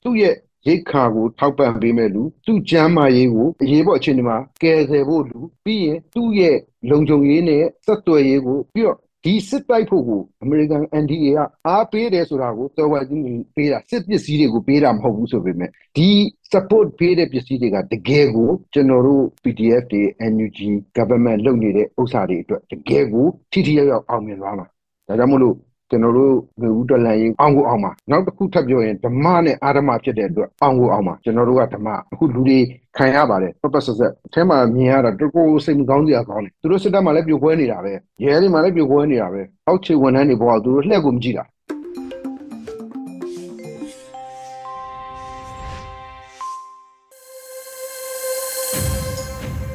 [0.02, 0.34] သူ့ရဲ့
[0.66, 6.56] ရိတ်ခါကိုထောက်ပံ့ပေးမဲ့လူသူ့ကျမ်းမာရေးကိုအရေးပေါ်အခြေအနေမှာကယ်ဆယ်ဖို့လူပြီးရင်သူ့ရဲ့
[6.90, 13.22] လုံခြုံရေးနဲ့ဆက်သွယ်ရေးကိုပြီးတော့ဒီစစ်တိုက်ဖို့ကိုအမေရိကန် NDA ကအားပေးတယ်ဆိုတာကိုတော်ဝါကြီး
[13.56, 16.08] ပေးတာစစ်ပစ္စည်းတွေကိုပေးတာမဟုတ်ဘူးဆိုပေမဲ့ဒီ
[16.52, 20.02] support ပေးတဲ့ပစ္စည်းတွေကတကယ်ကိုကျွန်တော်တို့ PDF တွေ
[20.32, 20.58] NUG
[20.96, 24.66] government လုပ်နေတဲ့ဥစ္စာတွေအတွက်တကယ်ကိုထိထိရောက်ရောက်အောင်မြင်သွားမှာ
[25.08, 25.56] ဒါကြောင့်မို့လို့
[25.90, 32.58] ကျွန်တော်တို့လူဦးတော်လန်ရင်အောင်ကိုအောင်မှာနောက်တစ်ခုထပ်ပြောရင်ဓမ္မနဲ့အာဓမ္မဖြစ်တဲ့အတွက်အောင်ကိုအောင်မှာကျွန်တော်တို့ကဓမ္မအခုလူတွေ
[32.96, 37.92] ခံရပါတယ်ပပဆက်ဆက်အထဲမှာမြင်ရတာတကူစိတ်မကောင်းစရာကောင်းတယ်သူတို့စစ်တပ်မှာလည်းပြိုကွဲနေတာပဲ
[38.24, 41.44] ရဲတွေမှာလည်းပြိုကွဲနေတာပဲအောက်ခြေဝန်ထမ်းတွေဘောကသူတို့လှည့်ကိုမကြည့်တာ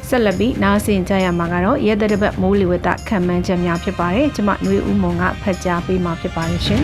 [0.10, 6.82] ဆက်လက်ပြီးနားဆင်ကြရမှာကတော့ရဲတဲ့ဘက်မိုးလေဝသခံမှန်းချက်များဖြစ်ပါတယ်။ကျွန်မຫນွေဦးမုံကဖတ်ကြားပေးမှာဖြစ်ပါတယ်ရှင်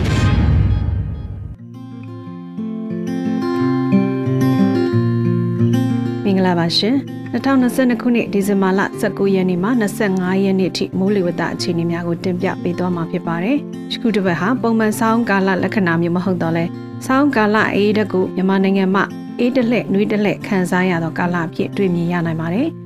[6.24, 6.94] မင်္ဂလာပါရှင်။
[7.32, 9.70] 2022ခုနှစ်ဒီဇင်ဘာလ19ရက်နေ့မှ
[10.02, 13.56] 25ရက်နေ့ထိမိုးလေဝသအခြေအနေများကိုတင်ပြပေးသွားမှာဖြစ်ပါတယ်။
[13.90, 16.64] ဒီခုတစ်ပတ်ဟာပုံမှန်ဆောင်းကာလလက္ခဏာမျိုးမဟုတ်တော့လဲ။
[17.06, 19.04] ဆောင်းကာလအေးတက်ကိုမြန်မာနိုင်ငံမှာ
[19.38, 22.70] အေးတလှဲ့နှွေးတလှဲ့ခံစားရသောကာလအဖြစ်တွေ့မြင်ရနိုင်ပါတယ်။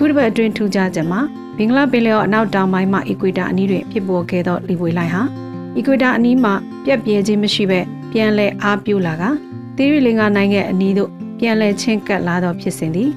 [0.00, 1.20] ခုတစ်ပတ်အတွင်းထူးခြားချက်မှာ
[1.56, 5.22] ဘင်္ဂလားပင်လယ်ော်အနောက်တောင်ပိုင်းမှာအီကွေတာအနီးတွင်ဖြစ်ပေါ်ခဲ့သောလီဝေလိုက်ဟာ
[5.76, 7.80] အီကွေတာအနီးမှာပြက်ပြဲခြင်းမရှိဘဲ
[8.12, 9.22] ပြန်လည်အားပြုလာက
[9.76, 13.10] သီရိလင်္ကာနိုင်ငံအနီးသို့ပြန်လည်ချင်းကပ်လာသောဖြစ်စဉ်သည်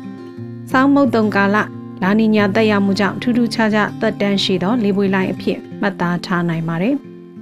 [0.71, 1.57] စောင်းမုတ်တုံကာလ
[2.03, 6.95] လာနီညာတက်ရမှုကြောင့်ထူးထူးခြားခြားသက်တမ်းရှိသောလေပွေလိုင်းအဖြစ်မှတ်သားထားနိုင်ပါတယ်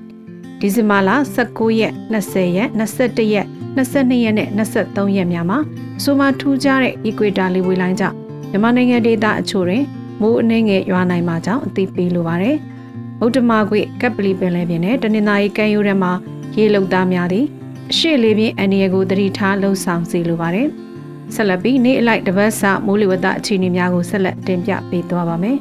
[0.60, 5.60] ။ဒီဇင်ဘာလ19ရက်20ရက်21ရက်22ရက်နဲ့23ရက်များမှာ
[5.98, 8.19] အဆိုပါထူးခြားတဲ့ equator လေပွေလိုင်းကြောင့်
[8.52, 9.84] မြန်မာနိုင်ငံဒေသအချို့တွင်
[10.22, 12.56] မိုးအနှင်းငယ်ရွာနိုင်မှာကြောင့်အသိပေးလိုပါတယ်။
[13.20, 16.12] ဗုဒ္ဓမာခွေကပ်ပလီပင်လယ်ပြင်နဲ့တနင်္သာရီကမ်းရိုးတန်းမှာ
[16.58, 17.46] ရေလုံသားများသည်
[17.92, 20.68] အရှိလေးပြင်းအန်ဒီယကိုသတိထားလှုံ့ဆော်စေလိုပါတယ်။
[21.36, 25.58] ဆက်လက်ပြီးနေ့အလိုက်တပတ်စမိုးလေဝသအခြေအနေများကိုဆက်လက်တင်ပြပေးသွားပါမယ်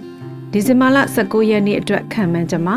[0.52, 2.76] ။ဒီဇင်ဘာလ19ရက်နေ့အတွက်ခံမှန်းချက်မှာ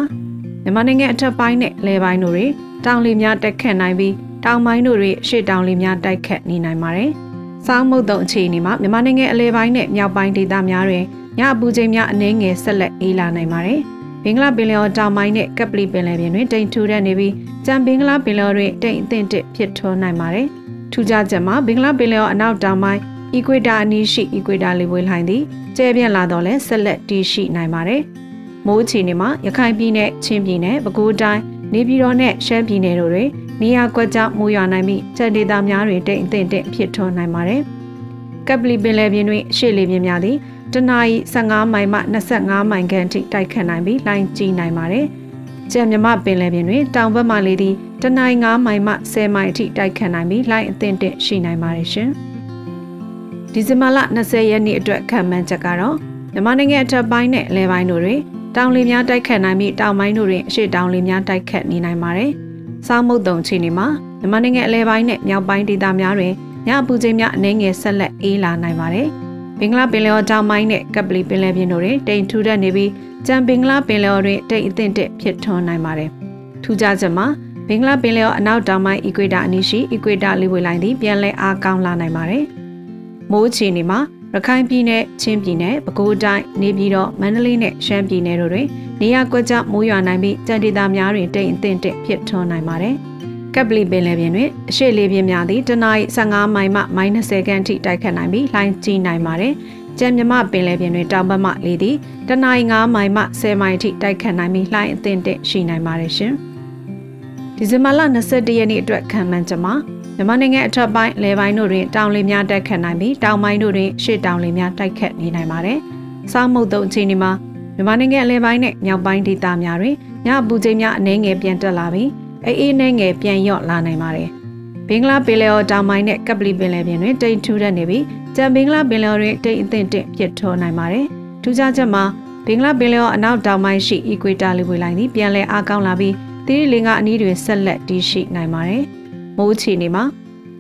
[0.63, 2.51] မြန်မာနိုင်ငံအထက်ပိုင်းနဲ့လယ်ပိုင်းတို့တွင်
[2.86, 4.13] တောင်လေများတက်ခတ်နိုင်ပြီး
[4.45, 7.12] တောင်ပိုင်းတို့တွင်ရှေ့တောင်လေများတိုက်ခတ်နေနိုင်ပါတယ်။
[7.67, 11.06] စောင်းမုတ်တုံအခြေအနေမှာမြန်မာနိုင်ငံအလဲပိုင်းနဲ့မြောက်ပိုင်းဒေသများတွင်
[11.39, 13.80] ညအပူချိန်များအနည်းငယ်ဆက်လက်အေးလာနိုင်ပါတယ်။
[14.23, 17.34] ဘင်္ဂလားပင်လယ်ော်တောင်ပိုင်းနဲ့ကပလီပင်လယ်ပြင်တွင်တိမ်ထူထပ်နေပြီး
[17.65, 20.47] ကြံဘင်္ဂလားပင်လယ်တွင်တိမ်အသင့်တစ်ဖြစ်ထွန်းနိုင်ပါတယ်။
[20.91, 23.01] ထူးခြားချက်မှာဘင်္ဂလားပင်လယ်ော်အနောက်တောင်ပိုင်း
[23.34, 25.43] အီကွေတာအနီးရှိအီကွေတာလေဝေးလှိုင်းသည်
[25.78, 28.01] ကျဲပြန့်လာတော့လဲဆက်လက်တည်ရှိနိုင်ပါတယ်။
[28.65, 31.41] မိုးအခြေအနေမှာရခိုင်ပြည်နယ်ချင်းပြည်နယ်ပဲခူးတိုင်း
[31.73, 33.30] နေပြည်တော်နဲ့ရှမ်းပြည်နယ်တို့တွင်
[33.62, 37.62] နေရာကွက်ကြောင့်မိုးရွာနိုင်ပြီးချက်ဒေသများတွင်တိမ်အသင့်တစ်ဖြစ်ထွန်းနိုင်ပါတယ်။
[38.48, 40.38] ကပ်ပလီပင်လယ်ပြင်တွင်ရှေ့လေပြင်းများသည်
[40.74, 42.00] တနအီ15မိုင်မှ
[42.34, 45.06] 25မိုင်ခန့်ထိတိုက်ခတ်နိုင်ပြီးလိုင်းကြီးနိုင်ပါတယ်။
[45.72, 52.10] ကြံမြမပင်လယ်ပြင်တွင်တောင်ဘက်မှလေသည်တနအီ9မိုင်မှ10မိုင်အထိတိုက်ခတ်နိုင်ပြီးလိုင်းအသင့်တင့်ရှိနိုင်ပါတယ်ရှင်။
[53.54, 55.96] ဒီဇင်ဘာလ20ရက်နေ့အတွက်ခံမှန်းချက်ကတော့
[56.34, 58.20] မြန်မာနိုင်ငံအထက်ပိုင်းနဲ့အလဲပိုင်းတို့တွင်
[58.56, 62.32] တောင်လေများတိုက်ခတ်နိုင်ပြီးတောင်ပိုင်းတို့တွင်အရှိတောင်လေများတိုက်ခတ်နေနိုင်ပါတယ်။
[62.88, 63.88] စောင်းမုတ်တုံချီနေမှာ
[64.19, 66.34] မြန်မာနိုင်ငံအလဲပိုင်းနဲ့မြောက်ပိုင်းဒေသများတွင်
[66.67, 69.08] ညအပူချိန်များအနည်းငယ်ဆက်လက်အေးလာနိုင်ပါတယ်။
[69.60, 72.91] ဘင်္ဂလားပင်လယ်ော်တောင်ပိုင်းနဲ့ကပလီပင်လယ်ပြင်တို့တွင်တိမ်ထူထပ်နေပြီး
[73.28, 76.10] ကြံဘင်္ဂလားပင်လယ်ော်တွင်တိမ်အသင့်တက်ဖြစ်ထွန်းနိုင်ပါတယ်။
[76.63, 77.28] ထူးခြားချက်မှာ
[77.67, 82.43] ဘင်္ဂလားပင်လယ်ော်အနောက်တောင်ပိုင်းအီကွေတာအနီးရှိအီကွေတာလေဝေလိုင်းသည်ပြန်လည်အားကောင်းလာနိုင်ပါတယ်။
[83.32, 84.00] မိုးချီနေမှာ
[84.34, 88.68] ရခိုင်ပြည်နယ်ချင်းပြည်နယ်ပဲခူးတိုင်းနေပြည်တော်မန္တလေးနဲ့ရှမ်းပြည်နယ်တို့တွင်
[89.02, 92.96] နေရာကွက်ကျမိုးရွာနိုင်ပြီးကြံဒေသများတွင်တိမ်အသင့်တက်ဖြစ်ထွန်းနိုင်ပါတယ်။
[93.56, 99.54] ကပ်ပလီပင်လယ်ပြင်တွင်အရှိလေးပြင်းများသည့်တနအီ15မိုင်မှ -30 ခန့်ထိတိုက်ခတ်နိုင်ပြီးလှိုင်းကြီးနိုင်ပါတယ်။
[100.00, 101.96] ကျန်မြမပင်လယ်ပြင်တွင်တောင်ဘက်မှလေသည်
[102.28, 106.34] တနအီ9မိုင်မှ10မိုင်ထိတိုက်ခတ်နိုင်ပြီးလှိုင်းအသင့်တင့်ရှိနိုင်ပါတယ်ရှင်။
[107.58, 109.74] ဒီဇင်ဘာလ21ရက်နေ့အတွက်ခံမှန်းချက်မှာ
[110.17, 115.78] မြန်မာနိုင်ငံအထက်ပိုင်းလယ်ပိုင်းတို့တွင်တောင်လေများတိုက်ခတ်နိုင်ပြီးတောင်ပိုင်းတို့တွင်ရှေ့တောင်လေများတိုက်ခတ်နေနိုင်ပါတယ်။
[116.32, 117.32] စောင်းမုတ်တုံအခြေအနေမှာ
[117.75, 122.10] မြန်မာနိုင်ငံအလယ်ပိုင်းနဲ့မြောက်ပိုင်းဒေသများတွင်ညအပူချိန်များအနည်းငယ်ပြန်တက်လာပြီး
[122.45, 124.30] အေးအေးနဲ့ငယ်ပြန်လျော့လာနိုင်ပါတယ်။
[124.88, 128.04] ဘင်္ဂလားပင်လယ်ော်တောင်ပိုင်းနဲ့ကပလီပင်လယ်ပြင်တွင်တိမ်ထူးတတ်နေပြီး
[128.36, 131.06] ကြံဘင်္ဂလားပင်လယ်တွင်တိမ်အသင့်တင့်ဖြစ်ထွန်းနိုင်ပါတယ်။
[131.43, 132.04] ထူးခြားချက်မှာ
[132.45, 136.13] ဘင်္ဂလားပင်လယ်ော်အနောက်တောင်ပိုင်းရှိအီကွေတာလေဝေလိုင်းသည်ပြန်လည်အားကောင်းလာပြီး
[136.45, 138.84] သီရိလင်္ကာအနီးတွင်ဆက်လက်တည်ရှိနိုင်ပါတယ်။
[139.38, 140.04] မိုးချီနေမှာ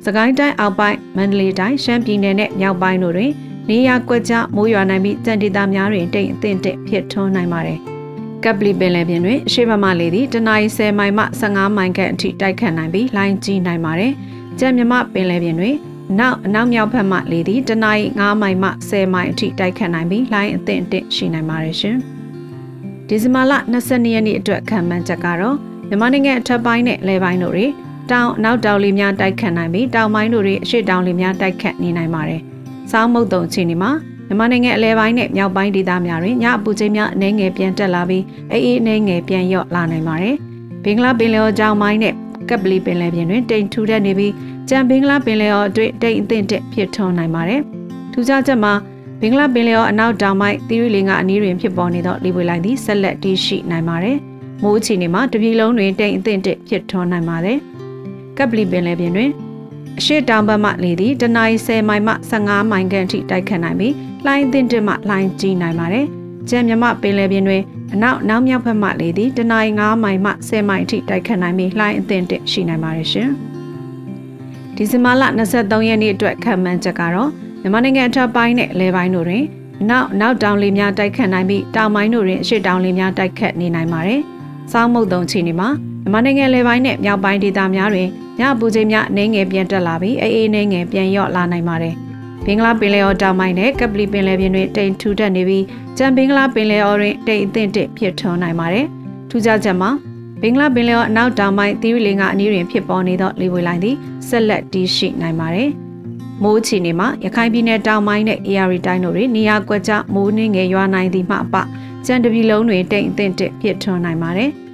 [0.05, 3.31] စကိုင်းတိုင်းအောက်ပိုင်းမန္တလေးတိုင်းရှမ်းပြည်နယ်နဲ့မြောက်ပိုင်းတို့တွင်
[3.69, 7.79] နေရာကွက်ကြားမိုးရွာနိုင်ပြီးကြံဒေသများတွင်တိမ်အသင့်တင့်ဖြစ်ထွန်းနိုင်ပါတယ်။
[8.43, 14.11] ကပ်ပလီပင်လယ်ပြင်တွင်အရှိမမလေသည်တနအီ10မိုင်မှ15မိုင်ခန့်အထိတိုက်ခတ်နိုင်ပြီးလိုင်းကြီးနိုင်ပါတယ်။
[14.59, 15.75] ကြံမြမပင်လယ်ပြင်တွင်
[16.19, 21.97] နောက်အနောက်မြောက်ဘက်မှလေသည်တနအီ9မိုင်မှ10မိုင်အထိတိုက်ခတ်နိုင်ပြီးလိုင်းအသင့်အင့်ရှိနိုင်ပါတယ်ရှင်။
[23.07, 25.57] ဒီဇင်ဘာလ22ရက်နေ့အတွက်ခံမှန်းချက်ကတော့
[25.87, 27.71] မြန်မာနိုင်ငံအထက်ပိုင်းနဲ့လယ်ပိုင်းတို့တွင်
[28.11, 32.41] တောင်နောက်တောင်လေများတိုက်ခတ်နိုင်ပြီးတောင်ပိုင်းတို့တွင်အရှိတောင်လေများတိုက်ခတ်နေနိုင်ပါတယ်။
[32.91, 33.91] စောင်းမုတ်တုံချီနေမှာ
[34.27, 40.35] မြန်မာနိုင်ငံအလဲပိုင်းနဲ့မြောက်ပိုင်းဒေသများတွင်ညအပူချိန်များအနေငယ်ပြန်တက်လာပြီးအေးအေးအနေငယ်ပြန်လျော့လာနိုင်ပါတယ်။
[40.83, 42.13] ဘင်္ဂလားပင်လယ်အော်ကြောင်ပိုင်းနဲ့
[42.49, 44.33] ကပ်ပလီပင်လယ်ပြင်တွင်တိမ်ထူထပ်နေပြီး
[44.69, 47.61] ကြံဘင်္ဂလားပင်လယ်အော်အတွင်းတိမ်အသင့်တက်ဖြစ်ထွန်းနိုင်ပါတယ်။
[48.13, 48.73] ထူးခြားချက်မှာ
[49.21, 54.17] ဘင်္ဂလားပင်လယ်အော်အနောက်တောင်ပိုင်းသီရိလင်ကအနီးတွင်ဖြစ်ပေါ်နေသောလေပွေလိုင်းသည်ဆက်လက်တည်ရှိနိုင်ပါတယ်။
[54.63, 57.59] မိုးအခြေအနေမှာတပြည်လုံးတွင်တိမ်အသင့်တက်ဖြစ်ထွန်းနိုင်ပါတယ်။
[58.37, 59.31] ကပ်ပလီပင်လယ်ပြင်တွင်
[59.99, 63.93] အရှိတောင်ဘက်မှလေသည်တနအီ10မိုင်မှ15မိုင်ခန့်အထိတိုက်ခတ်နိုင်ပြီး
[64.25, 66.05] လှိုင်းသင့်တက်မှလှိုင်းကြီးနိုင်ပါတယ်။
[66.49, 67.61] ကျန်မြမပင်လယ်ပြင်တွင်
[67.93, 73.29] အနောက်နောက်မြောက်ဘက်မှလေသည်တနအီ9မိုင်မှ10မိုင်အထိတိုက်ခတ်နိုင်ပြီးလှိုင်းအသင့်တက်ရှိနိုင်ပါတယ်ရှင်။
[74.75, 75.23] ဒီဇင်ဘာလ
[75.55, 77.29] 23ရက်နေ့အတွက်ခံမှန်းချက်ကတော့
[77.61, 79.43] မြန်မာနိုင်ငံအထက်ပိုင်းနဲ့လယ်ပိုင်းတို့တွင်
[79.89, 84.21] နောက်နောက်တောင်လေများတိုက်ခတ်နိုင်ပြီးတောင်ပိုင်းတို့တွင်အရှိတောင်လေများတိုက်ခတ်နေနိုင်ပါတယ်။
[84.71, 85.69] စောင်းမုတ်တုံချီနေမှာ
[86.01, 91.95] မြန်မာနိုင်ငံလယ်ပိုင်းနဲ့မြောက်ပိုင်းဒေသများတွင် ညပူချိန်များအနေငယ်ပြန်တက်လာပြီးအေးအေးအနေငယ်ပြန်လျော့လာနိုင်ပါတယ်။
[92.45, 95.63] ဘင်္ဂလားပင်လယ်အော်တောင်ပိုင်းနဲ့ကပလီပင်လယ်ပြင်တွင်တိမ်ထူထပ်နေပြီး
[95.97, 98.85] ကြံဘင်္ဂလားပင်လယ်အော်တွင်တိမ်အသင့်တစ်ဖြစ်ထွန်းနိုင်ပါတယ်။
[99.29, 99.89] ထူးခြားချက်မှာ
[100.41, 103.95] ဘင်္ဂလားပင်လယ်အော်အနောက်တောင်ပိုင်းသီရိလင်္ကာအနီးတွင်ဖြစ်ပေါ်နေသောလေပွေလိုင်းသည်
[104.27, 105.69] ဆက်လက်တည်ရှိနိုင်ပါတယ်။
[106.43, 111.55] မိုးချီနေမှာရခိုင်ပြည်နယ်တောင်ပိုင်းနဲ့ AR တိုင်းတို့တွင်နေရာကွက်ကျမိုးနှင်းငယ်ရွာနိုင်သည်မှအပ
[112.05, 114.51] ကြံတပြီလုံးတွင်တိမ်အသင့်တစ်ဖြစ်ထွန်းနိုင်ပါတယ်။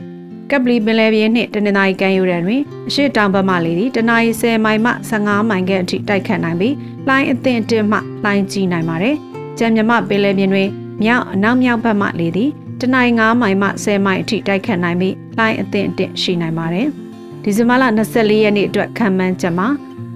[0.51, 6.75] ကပ်ပလီပင်လယ်ပြင်နှင့်တနင်္သာရီကမ်းရိုးတန်းတွင်အရှိတောင်ဘက်မှလေသည်တနအီ10မိုင်မှ15မိုင်ခန့်အထိတိုက်ခတ်နိုင်ပြီး
[7.07, 9.15] လှိုင်းအသင့်တစ်မှလှိုင်းကြီးနိုင်ပါတယ်။
[9.57, 10.69] ကြံမြမပင်လယ်ပြင်တွင်
[11.03, 12.49] မြောက်အနောက်မြောက်ဘက်မှလေသည်
[12.81, 16.87] တနအီ9မိုင်မှ10မိုင်အထိတိုက်ခတ်နိုင်ပြီးလှိုင်းအသင့်အင့်ရှိနိုင်ပါတယ်။
[17.43, 17.83] ဒီဇင်ဘာလ
[18.13, 19.67] 24ရက်နေ့အတွက်ခံမှန်းချက်မှာ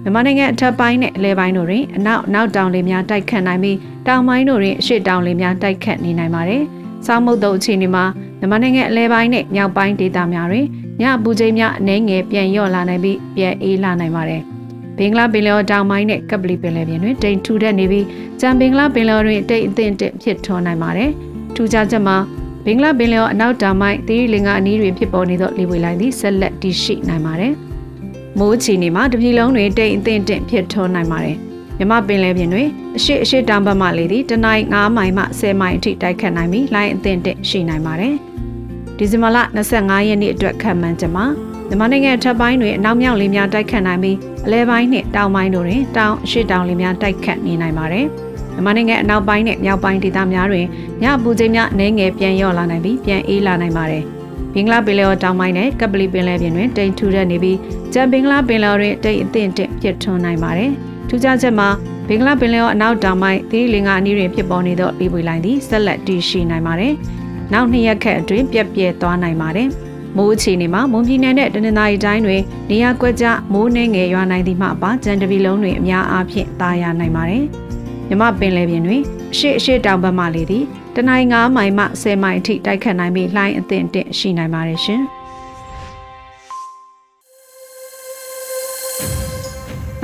[0.02, 6.62] မြန်မာနိုင်ငံအထက်ပိုင်းနဲ့အလဲပိုင်းတို့တွင်အနောက်နောက်တောင်လေများတိုက်ခတ်နိုင်ပြီးတောင်ပိုင်းတို့တွင်အရှေ့တောင်လေများတိုက်ခတ်နေနိုင်ပါတယ်။
[7.06, 8.04] စောင်းမုတ်တုံအခြေအနေမှာ
[8.38, 10.66] မြန်မာနိုင်ငံအလဲပိုင်းနဲ့မြောက်ပိုင်းဒေသများတွင်
[11.00, 14.42] ညပူချိန်များအနည်းငယ်ပြန်လျော့လာနိုင်ပြီးပြန်အေးလာနိုင်ပါတယ်။
[14.98, 18.06] ဘင်္ဂလားပင်လယ်တောင်ပိုင်းနဲ့ကပလီပင်လယ်ပြင်တွင်တိမ်ထူထပ်နေပြီး
[18.40, 21.10] ကြံဘင်္ဂလားပင်လယ်တွင်တိမ်အသင့်တက်ဖြစ်ထွန်းနိုင်ပါတယ်။
[21.54, 22.16] ထူးခြားချက်မှာ
[22.64, 27.52] ဘင်္ဂလားပင်လယ်အနောက်တောင်ပိုင်းသီရိလင်္ကာအနီးတွင်ဖြစ်ပေါ်နေသောလေပွေလိုင်းသည်ဆက်လက်တည်ရှိနိုင်ပါတယ်။
[28.38, 31.36] မိုးချီနေမှာတပြည်လုံးတွင်တိမ်အသင့်တက်ဖြစ်ထွန်းနိုင်ပါတယ်။
[31.78, 38.14] မြမပင်လယ်ပြင်တွင်အရှိအရှိတောင်ဘက်မှလေသည်တနိုက်9မိုင်မှ10မိုင်အထိတိုက်ခတ်နိုင်ပြီးလိုင်းအသင့်တက်ရှိနိုင်ပါတယ်။
[38.96, 39.38] ဒီဇင်ဘာလ
[39.72, 41.24] 25ရက်နေ့အတွက်ခံမှန်းချက်မှာ
[41.68, 48.06] မြန်မာနိုင်ငံထပ်ပိုင်းတွင်အနောက်မြောက်လေများတိုက်ခတ်နိုင်ပြီးအလဲပိုင်းနှင့်တောင်ပိုင်းတို့တွင်တောင်အရှိတောင်လေများတိုက်ခတ်နေနိုင်ပါတယ်။
[48.54, 50.66] မြန်မာနိုင်ငံအနောက်ပိုင်းနဲ့မြောက်ပိုင်းဒေသများတွင်
[51.02, 54.02] ညပူချိန်များအနည်းငယ်ပြန်လျော့လာနိုင်ပြီးပြန်အေးလာနိုင်ပါတယ်။
[54.54, 57.58] ဘင်္ဂလားပင်လယ်တောင်ပိုင်းနဲ့ကပလီပင်လယ်ပြင်တွင်တိမ်ထူထပ်နေပြီး
[57.92, 60.72] ကြံဘင်္ဂလားပင်လယ်တွင်တိမ်အသင့်တက်ပြစ်ထွန်းနိုင်ပါတယ်။
[61.08, 61.68] ထူးခြားချက်မှာ
[62.08, 66.92] ဘင်္ဂလားပင်လယ်အနောက်တောင်ပိုင်းသီရိလင်္ကာအနီးတွင်ဖြစ်ပေါ်နေသောလေပွေလိုင်းသည်ဆက်လက်တည်ရှိနိုင်ပါတယ်။
[67.52, 69.68] နောက်နှစ်ရက်ခန့်အတွင်းပြက်ပြဲသွားနိုင်ပါတယ်။
[70.16, 77.44] မိုးအခြေအနေမှာမွန်ပြည်နယ်နဲ့တနင်္သာရီတိုင်းတွင်နေရာကွက်ကျမိုးနှင်းငယ်ရွာနိုင်သည့်မှအပါကြံတပီလုံးတွင်အများအားဖြင့်သာယာနိုင်ပါတယ်။
[78.08, 80.64] မြမပင်လယ်ပြင်တွင်အရှိအရှိတောင်ဘက်မှလေသည်
[80.94, 85.02] တနင်္ဂနွေမိုင်မှ10မိုင်အထိတိုက်ခတ်နိုင်ပြီးလှိုင်းအသင့်တင့်ရှိနိုင်ပါတယ်ရှင်။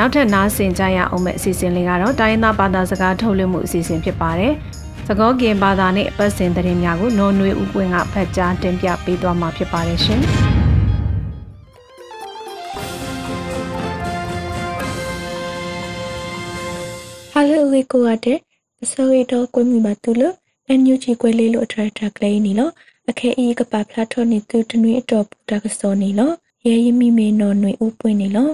[0.05, 4.53] နောက်ထပ်နားဆင်ကြရအောင်မယ့်အစီအစဉ်လေးကတော့တိုင်းသားဘာသာစကားထုတ်လွှင့်မှုအစီအစဉ်ဖြစ်ပါတယ်။
[5.07, 10.21] သကောကင်ဘာသာနဲ့အပတ်စဉ်သတင်းများကိုနော်နွေဦးပွင့်ကဖတ်ကြားတင်ပြပေးသွားမှာဖြစ်ပါတယ်ရှင်။
[17.35, 18.39] Hello ဝေကိုရတဲ့
[18.83, 20.35] အစိုးရတော့ကွမီပါသူလို့
[20.69, 22.73] အန်ယူချီကွဲလေးလို့အထရက်တာကလေးနီလို့
[23.11, 26.35] အခဲအီကပါဖလာထော်နေသူတနွေအတော်ပူတာကစောနေလို့
[26.67, 28.53] ရဲရမိမေနော်နွေဦးပွင့်နေလို့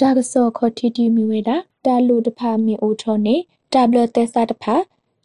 [0.00, 3.36] တာကစောခေါ်တီတီမီဝေတာတာလူတဖာမီအိုထော်နေ
[3.72, 4.74] တာဘလတက်စာတဖာ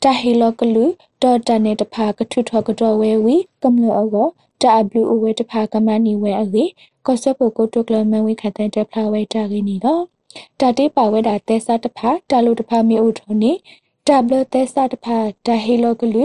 [0.03, 0.85] တာဟီလောကလူ
[1.23, 4.27] ဒေါ်တနေတဖာကထုထောကတော်ဝဲဝီကမ္လအော
[4.63, 6.65] တာဘလူအဝဲတဖာကမနီဝဲအလေ
[7.05, 10.03] ကောဆပ်ပိုကိုတုကလမန်ဝိခတဲ့တဖလာဝဲတာရင်းနီတော့
[10.59, 13.51] တာတေးပါဝဲတာတဲဆာတဖာတာလူတဖာမြေဦးထုံနေ
[14.07, 16.23] တာဘလတဲဆာတဖာတာဟီလောကလူ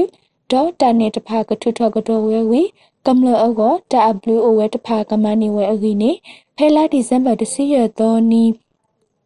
[0.50, 2.62] ဒေါ်တနေတဖာကထုထောကတော်ဝဲဝီ
[3.06, 6.10] ကမ္လအောတာဘလူအဝဲတဖာကမနီဝဲအလေနေ
[6.56, 8.44] ဖဲလာဒီဇမ်ဘာတစီရတော့နီ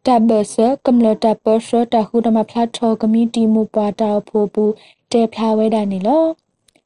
[0.05, 4.63] တဘဆကမ္လတပစတခုဒမဖလာထောကမီတီမူပါတာဖိုပူ
[5.11, 6.25] တဲဖလာဝဲတာနေလော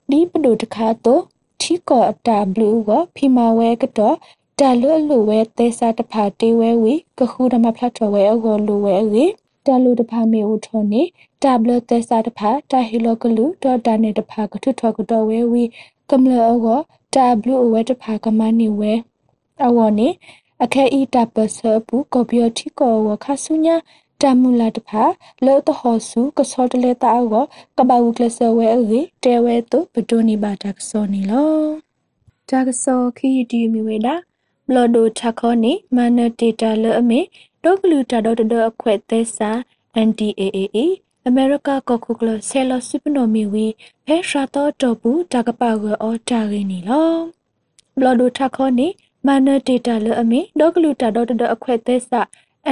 [0.10, 1.22] ဒီပဒုတခါတော့
[1.62, 4.16] ထီကောအတာဘလူးကဖီမာဝဲကတော့
[4.60, 9.26] တာလွတ်လူဝဲတဲစာတဖာတေးဝဲဝီကခုဒမဖလာထောဝဲအကောလူဝဲအေ
[9.66, 11.02] တာလူတဖာမေဦးထောနေ
[11.44, 15.64] တာဘလတဲစာတဖာတာဟီလောကလူဒေါ်တာနေတဖာကထုထောကတော်ဝဲဝီ
[16.12, 16.80] ကမ္လအော
[17.16, 18.94] တာဘလူဝဲတဖာကမနီဝဲ
[19.66, 20.10] အဝနေ
[20.64, 23.76] အခဲဤတပစပူကော်ပီယတီကောဝခဆုညာ
[24.22, 25.04] တမူလာတဖာ
[25.46, 27.26] လောတဟောစုကစောတလေတာအော
[27.78, 31.54] ကဘာဝကလဆဝဲအေတဲဝဲတုပဒိုနီဘာတာကစောနီလော
[32.50, 34.16] တာကစောခီတီမီဝဲတာ
[34.68, 37.20] ဘလဒိုထခေါနေမနတေတာလအမေ
[37.64, 39.52] ဒိုကလူတာဒေါ်ဒအခွဲသဲစာ
[40.08, 40.78] NDAA
[41.28, 43.66] အမေရိကကခုကလဆဲလစုပနိုမီဝီ
[44.06, 47.14] ဖဲရှာတော့တော့ဘူးတကပကောအော်တာရင်းနီလော
[47.98, 48.88] ဘလဒိုထခေါနေ
[49.28, 52.22] မနတေတာလအမေဒိုကလူတာဒေါ်ဒအခွဲသဲစာ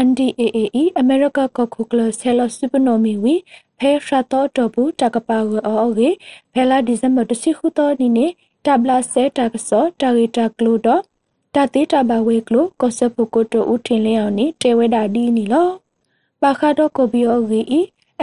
[0.06, 3.36] NDAA အမေရိကကခုကလဆဲလစုပနိုမီဝီ
[3.80, 6.10] ဖဲရှာတော့တော့ဘူးတကပကောအော်ဝေ
[6.54, 8.26] ဖဲလာဒီဇင်ဘာတစီခုတော့နီနေ
[8.66, 11.02] တဘလာဆဲတာကစောတာရီတာကလူတော့
[11.56, 15.70] တတိတဘဝေကလိုကောဆပုကိုတိုဦးထင်လဲအောင်နေတဲဝဲတာဒီနီလော
[16.42, 17.62] ပါခါတော့ကိုဘီအိုဂီ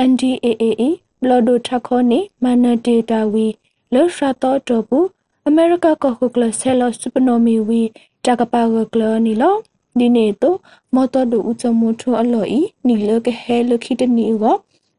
[0.09, 0.83] NDAA
[1.21, 3.47] ဘလဒိုထခေါနေမနဒေတာဝီ
[3.95, 5.07] လောရှာတော့တော့ဘူး
[5.47, 7.83] အမေရိကကခုကလဆဲလစပနိုမီဝီ
[8.25, 9.57] တကပါကကလနီလော
[9.99, 10.59] ဒီနေတော့
[10.95, 14.45] မတော်ဒူဦးချမထအလော်ဤနီလကဟဲလခိတနီဝ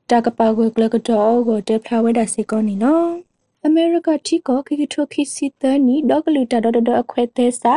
[0.10, 3.10] တကပါကကလကတော့ကိုတဖလာဝဲတာစီကောနီနော်
[3.66, 7.74] အမေရိကတီကိုခိကထိုခိစီတနီဒေါကလူတာဒေါဒအခွဲသေးစာ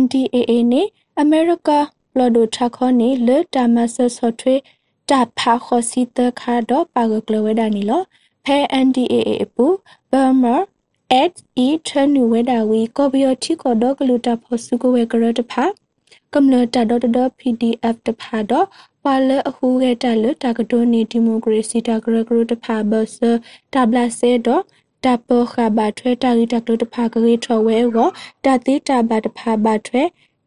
[0.00, 0.82] NDAA နေ
[1.20, 1.70] အမေရိက
[2.12, 4.60] ဘလဒိုထခေါနေလေတာမဆဆော့ထွေး
[5.10, 8.02] တာဖာခေါ်စီတခါတော့ပါကကလဝဲဒါနီလော
[8.44, 9.66] ဖဲ NDAA ပူ
[10.12, 10.64] ဘမတ်
[11.10, 14.90] at e turn new weather we ko bio thi ko do gluta pho su ko
[14.94, 15.64] we kra ta pha
[16.36, 18.58] kam lo ta do do pdf ta pha do
[19.02, 22.44] pa le a hu ge ta le ta ka do ni democracy ta kra kra
[22.50, 23.30] ta pha ba sa
[23.76, 24.58] ta bla se do
[25.06, 27.80] ta po kha ba thwe ta ri ta klo ta pha ka ri tho we
[27.96, 28.06] go
[28.48, 30.04] ta ti ta ba ta pha ba thwe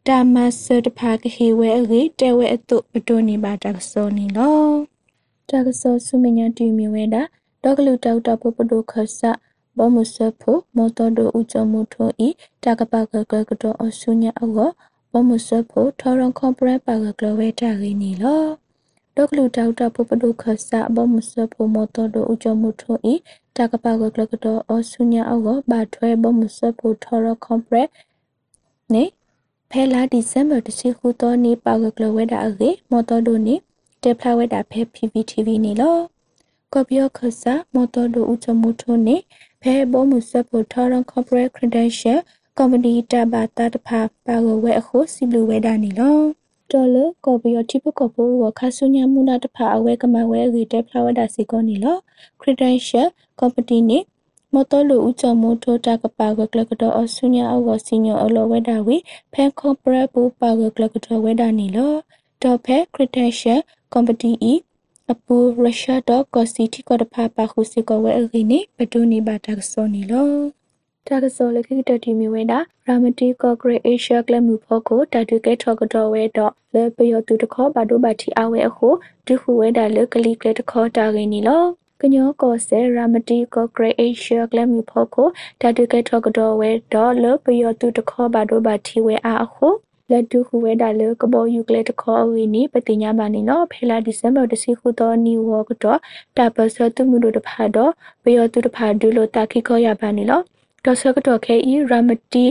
[0.08, 4.66] တာမဆတ်ဖာကဟေဝဲရေတဲဝဲအတုပတိုနေပါတကစောနေလော
[5.50, 7.22] တကစောဆုမညာတီမီဝဲတာ
[7.62, 9.30] ဒေါကလူတောက်တာပပဒိုခဆာ
[9.78, 12.28] ဘောမဆဖို့မော်တော်ဒိုဥချမှုထိုဤ
[12.64, 14.50] တကပကကကတော့အဆုညာအော
[15.12, 18.44] ဘောမဆဖို့ထော်ရန်ကွန်ပရက်ပါကကလဝဲတာရင်းနီလော
[19.16, 23.14] ဒေါကလူတောက်တာပပဒိုခဆာဘောမဆဖို့မော်တော်ဒိုဥချမှုထိုဤ
[23.56, 27.88] တကပကကကတော့အဆုညာအောဘာထွဲဘောမဆဖို့ထော်ရန်ကွန်ပရက်
[28.94, 29.04] နေ
[29.74, 33.54] ဖဲလာဒီဇင်ဘာတစီခုတော့နေပါကကလဝဲတာအေမော်တော်ဒိုနေ
[34.02, 35.96] တက်ဖလာဝဲတာဖဲ PPTV နေလော
[36.72, 39.16] ကော်ပီယောခဆာမော်တော်ဒိုဥချမှုထုံးနေ
[39.62, 42.18] ဖဲဘောမှုဆက်ဖို့ထော်ရန် corporate credential
[42.58, 46.18] company တဘာတာတဖာပါကဝဲအခုစီလူဝဲတာနေလော
[46.70, 51.96] တော်လကော်ပီယောတိပကောပိုဝခါဆုညာမူနာတဖာအဝဲကမဝဲရီတက်ဖလာဝဲတာစီကောနေလော
[52.40, 53.08] credential
[53.40, 53.98] company နေ
[54.54, 58.96] မတော်လူဦးချမထိုတာကပါကကလကတော့အဆုညာအောက်ကစီညောအလောဝဲတာဝေ
[59.32, 61.92] ဖဲခေါပရက်ပူပါကကလကတော့ဝဲတာနေလော
[62.42, 63.60] တော့ဖဲ credential
[63.92, 64.54] company ဤ
[65.12, 70.28] အပူရုရှားတော့ကစီတီကတဖာပါခုစီကဝဲအခိနေပဒူနီဘာတာကစောနေလော
[71.08, 78.88] တာကစောလခိတတီမီဝဲတာရာမတီကော့ဂရိတ်အေရှကလမှုဖို့ကိုတတူကဲထော်ကတော့ဝဲတော့လေပယောတူတခေါ်ဘာဒိုဘာတီအဝဲအခု
[79.26, 81.64] ဒုခုဝဲတာလေကလီကလက်တခေါ်တာခင်းနေလော
[82.02, 85.28] ကညောကောဆဲရာမတီကောဂရိတ်အေရှကလမ်ယူဖို့ကို
[85.60, 89.68] တတူကဲထော်ကတော့ဝဲဒေါ်လပယောတူတခေါ်ဘာဒိုဘာတီဝဲအားအခု
[90.10, 95.98] လက်တူခုဝဲတာလေကဘောယူကလက်တခေါ်ဝီနီပတိညာပါနီနော်ဖေလာဒီဇင်ဘာတစီခုတော့နီဝကတော့
[96.36, 100.42] တာပစတုမှုတို့တဖာတော့ပယောတူတဖာဒူလိုတာခိခေါ်ရပါနီနော်
[100.84, 102.44] တော့ဆကတော့ခဲဤရာမတီ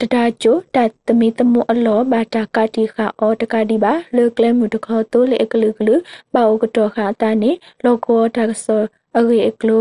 [0.00, 0.76] တတာကျိုတ
[1.06, 5.94] တမီတမအလောဘာတာကတိခအောတကတိပါလေကလဲမှုတခေါ်တိုးလေအကလူကလူ
[6.34, 7.50] ပါအိုကတော့ခါတာနေ
[7.84, 8.82] လောကောတာဆော
[9.16, 9.78] အဂေအကလူ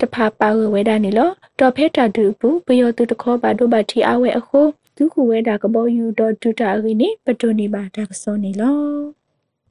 [0.00, 4.60] တဖာပါဝဲဒါနေလောတော့ဖဲတာတူဘူးပယောတူတခေါ်ပါတို့ပါတီအဝဲအခု
[4.96, 8.78] ဒုခုဝဲတာကဘောယူတော့ဒူတာရီနေပတိုနေပါတာကစောနေလော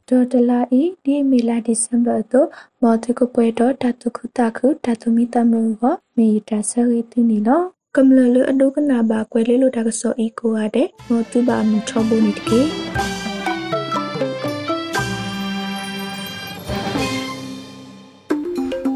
[0.10, 2.48] ဒေါ်တလာဤဒီမီလာဒီဇင်ဘာတော့
[2.82, 5.84] မော်တကပွဲတော့တတုခုတခုတတုမီတမက
[6.18, 7.64] မီတာဆရီတူနေလော
[7.98, 12.62] ကမ္လလအဒုကနာဘာကွယ်လေးလိုတာကစောဤကိုရတဲ့မောတူဘာမချောဘူးနေတကေ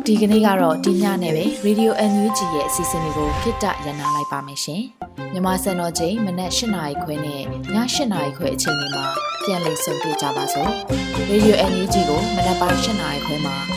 [0.05, 4.81] ဒီကနေ့ကတော့ဒီညနဲ့ပဲ Radio NUG ရဲ့အစီအစဉ်လေးကိုခਿੱတရနာလိုက်ပါမယ်ရှင်။
[5.33, 7.75] မြမစံတော်ချိန်မနက်၈နာရီခွဲနဲ့ည၈
[8.13, 9.05] နာရီခွဲအချိန်တွေမှာ
[9.43, 10.71] ပြန်လည်ဆုံတွေ့ကြပါစို့။
[11.29, 13.76] Radio NUG ကိုမနက်ပိုင်း၈နာရီခွဲမှာ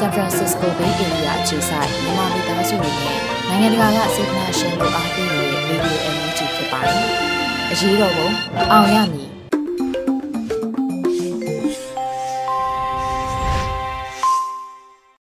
[0.00, 7.04] San Francisco Bay Area အခြေစိုက်မြန်မာမိသားစုတွေနဲ့နိုင်ငံတကာကစေတနာရှင်တို့အားပေးနေတဲ့ Radio NUG ဖြစ်ပါတယ်။
[7.72, 8.28] အရေးတော်ပုံ
[8.72, 9.29] အောင်ရမည်